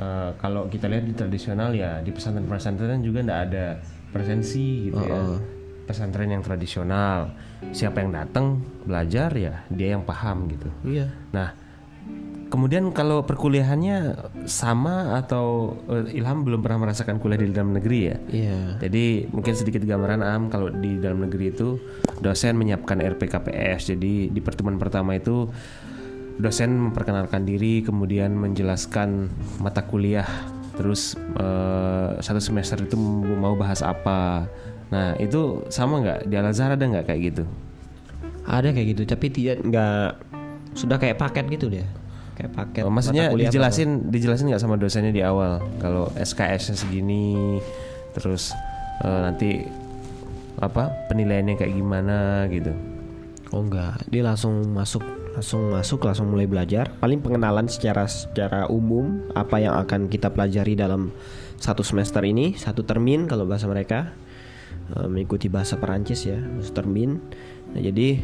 [0.00, 3.66] Eh, kalau kita lihat di tradisional ya di pesantren-pesantren juga nggak ada
[4.10, 5.36] presensi gitu ya.
[5.84, 7.34] Pesantren yang tradisional,
[7.74, 10.70] siapa yang datang belajar ya dia yang paham gitu.
[10.86, 11.12] Iya.
[11.34, 11.52] Nah,
[12.50, 18.16] kemudian kalau perkuliahannya sama atau eh, Ilham belum pernah merasakan kuliah di dalam negeri ya?
[18.28, 18.60] Iya.
[18.82, 21.78] Jadi mungkin sedikit gambaran Am kalau di dalam negeri itu
[22.18, 23.94] dosen menyiapkan RPKPS.
[23.94, 25.46] Jadi di pertemuan pertama itu
[26.42, 29.30] dosen memperkenalkan diri, kemudian menjelaskan
[29.62, 30.26] mata kuliah,
[30.74, 32.98] terus eh, satu semester itu
[33.38, 34.50] mau bahas apa.
[34.90, 37.44] Nah itu sama nggak di Al Azhar ada nggak kayak gitu?
[38.42, 40.08] Ada kayak gitu, tapi tidak nggak
[40.74, 41.86] sudah kayak paket gitu dia.
[42.40, 42.82] Kayak paket.
[42.88, 47.60] Oh, maksudnya mata kuliah dijelasin dijelasin nggak sama dosennya di awal kalau SKS-nya segini,
[48.16, 48.56] terus
[49.04, 49.60] eh, nanti
[50.56, 52.72] apa penilaiannya kayak gimana gitu.
[53.52, 55.04] Oh enggak, dia langsung masuk
[55.36, 56.96] langsung masuk langsung mulai belajar.
[56.96, 61.12] Paling pengenalan secara secara umum apa yang akan kita pelajari dalam
[61.60, 64.16] satu semester ini, satu termin kalau bahasa mereka
[64.90, 67.22] Eh, mengikuti bahasa Perancis ya, satu termin.
[67.70, 68.18] Nah, jadi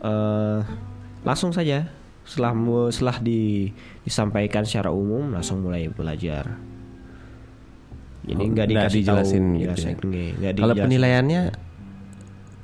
[0.00, 0.60] eh
[1.26, 1.92] langsung saja
[2.26, 2.52] setelah
[2.90, 3.70] setelah di,
[4.02, 6.58] disampaikan secara umum langsung mulai belajar.
[8.26, 11.42] Jadi Oh, nggak dikasih dijelasin tahu, gitu ya, nggak Kalau penilaiannya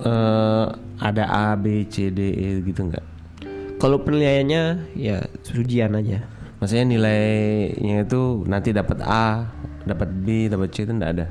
[0.02, 0.66] eh
[0.98, 3.04] ada A, B, C, D, E gitu nggak?
[3.78, 4.62] Kalau penilaiannya
[4.98, 5.22] ya
[5.54, 6.26] ujian aja.
[6.58, 9.50] Maksudnya nilainya itu nanti dapat A,
[9.86, 11.26] dapat B, dapat C itu nggak ada.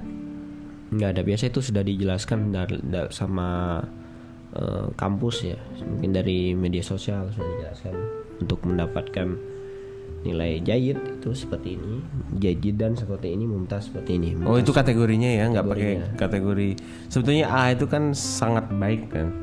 [0.91, 3.79] nggak ada biasa itu sudah dijelaskan dari, dari- sama
[4.55, 5.59] eh, kampus ya.
[5.83, 7.95] Mungkin dari media sosial sudah dijelaskan.
[8.41, 9.37] Untuk mendapatkan
[10.21, 12.01] nilai jayid itu seperti ini.
[12.37, 14.37] Jayid dan seperti ini mumtaz seperti ini.
[14.45, 16.69] Oh itu kategorinya ya, nggak pakai kategori.
[17.09, 19.33] Sebetulnya A itu kan sangat baik kan,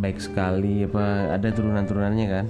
[0.00, 2.46] baik sekali apa ada turunan-turunannya kan.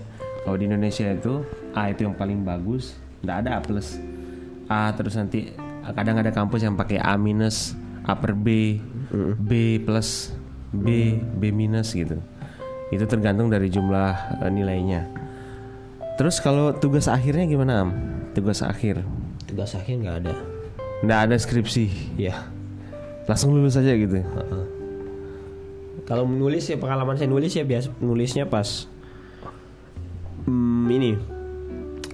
[0.47, 1.43] Kalau di Indonesia itu
[1.74, 2.95] A itu yang paling bagus,
[3.26, 3.99] nggak ada A plus.
[4.70, 5.51] A terus nanti
[5.91, 7.74] kadang ada kampus yang pakai A minus,
[8.07, 8.78] A per B,
[9.39, 10.31] B plus,
[10.71, 12.18] B, B minus gitu.
[12.91, 15.07] Itu tergantung dari jumlah eh, nilainya.
[16.14, 17.91] Terus kalau tugas akhirnya gimana Am?
[18.33, 19.03] Tugas akhir?
[19.51, 20.35] tugas akhir nggak ada
[21.03, 22.14] Nggak ada skripsi.
[22.14, 22.39] ya
[23.27, 24.23] Langsung lulus aja gitu.
[24.23, 24.64] heeh.
[26.07, 28.87] kalau menulis ya pengalaman saya nulis ya biasa nulisnya pas
[30.47, 31.11] hmm, ini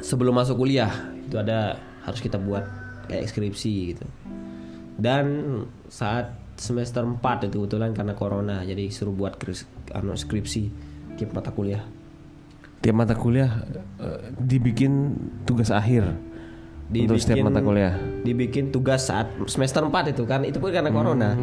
[0.00, 0.92] sebelum masuk kuliah
[1.24, 2.64] itu ada harus kita buat
[3.08, 4.04] kayak skripsi gitu
[4.96, 5.24] dan
[5.88, 10.62] saat semester 4 itu kebetulan karena corona jadi suruh buat kris- anu, skripsi
[11.16, 11.84] tiap mata kuliah.
[12.80, 13.64] Tiap mata kuliah
[14.00, 16.12] eh, dibikin tugas akhir
[16.86, 17.98] untuk setiap mata kuliah.
[18.22, 20.46] dibikin tugas saat semester 4 itu kan?
[20.46, 21.34] Itu pun karena corona.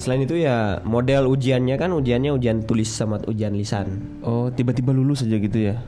[0.00, 4.00] Selain itu ya model ujiannya kan ujiannya ujian tulis sama ujian lisan.
[4.24, 5.84] Oh, tiba-tiba lulus aja gitu ya.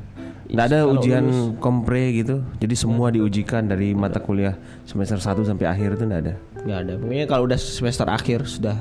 [0.52, 1.24] Nggak ada Kalau ujian
[1.56, 2.44] kompre gitu.
[2.60, 6.34] Jadi semua diujikan dari mata kuliah semester 1 sampai akhir itu nggak ada.
[6.62, 8.78] nggak ada pokoknya kalau udah semester akhir sudah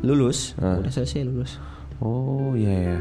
[0.00, 1.60] lulus udah selesai lulus
[2.00, 2.98] Oh, iya ya.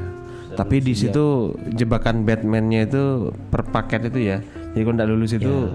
[0.60, 4.43] Tapi di situ jebakan Batman-nya itu per paket itu ya.
[4.76, 5.72] Jadi kalau nggak lulus itu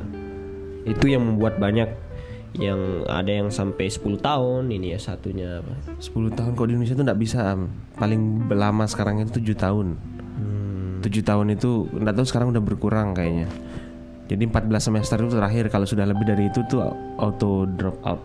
[0.85, 1.89] itu yang membuat banyak
[2.61, 6.95] yang ada yang sampai 10 tahun ini ya satunya apa 10 tahun kok di Indonesia
[6.95, 7.59] itu nggak bisa
[7.99, 9.97] paling lama sekarang itu 7 tahun.
[11.05, 13.45] 7 tahun itu nggak tahu sekarang udah berkurang kayaknya.
[14.25, 16.81] Jadi 14 semester itu terakhir kalau sudah lebih dari itu tuh
[17.21, 18.25] auto drop out.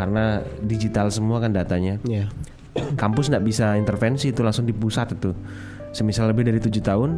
[0.00, 2.00] Karena digital semua kan datanya.
[2.08, 2.32] Ya
[2.72, 5.32] kampus nggak bisa intervensi itu langsung di pusat itu.
[5.92, 7.10] Semisal lebih dari tujuh tahun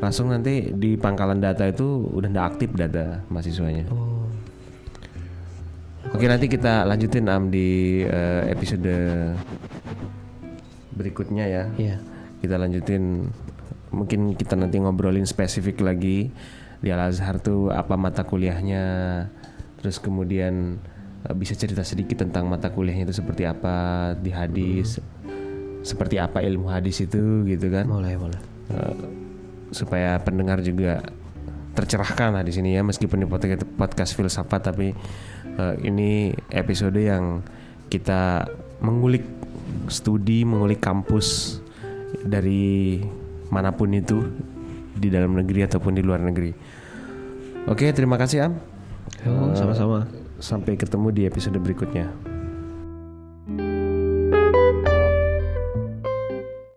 [0.00, 3.84] langsung nanti di pangkalan data itu udah nggak aktif data mahasiswanya.
[3.92, 4.24] Oh.
[6.12, 8.92] Oke nanti kita lanjutin am di eh, episode
[10.94, 11.62] berikutnya ya.
[11.76, 11.96] ya
[12.40, 13.28] Kita lanjutin
[13.94, 16.28] mungkin kita nanti ngobrolin spesifik lagi
[16.82, 18.84] di Al Azhar tuh apa mata kuliahnya.
[19.80, 20.82] Terus kemudian
[21.24, 24.98] eh, bisa cerita sedikit tentang mata kuliahnya itu seperti apa di hadis.
[25.84, 27.84] Seperti apa ilmu hadis itu gitu kan.
[27.88, 28.96] boleh boleh Eh,
[29.74, 31.02] supaya pendengar juga
[31.74, 34.94] tercerahkan lah di sini ya meskipun di podcast, podcast filsafat tapi
[35.58, 37.42] eh, ini episode yang
[37.90, 38.46] kita
[38.80, 39.26] mengulik
[39.90, 41.58] studi mengulik kampus
[42.22, 43.02] dari
[43.54, 44.18] mana pun itu
[44.98, 46.50] di dalam negeri ataupun di luar negeri.
[47.70, 48.52] Oke terima kasih Am.
[49.30, 50.10] Oh, sama-sama
[50.42, 52.33] Sampai ketemu di episode berikutnya.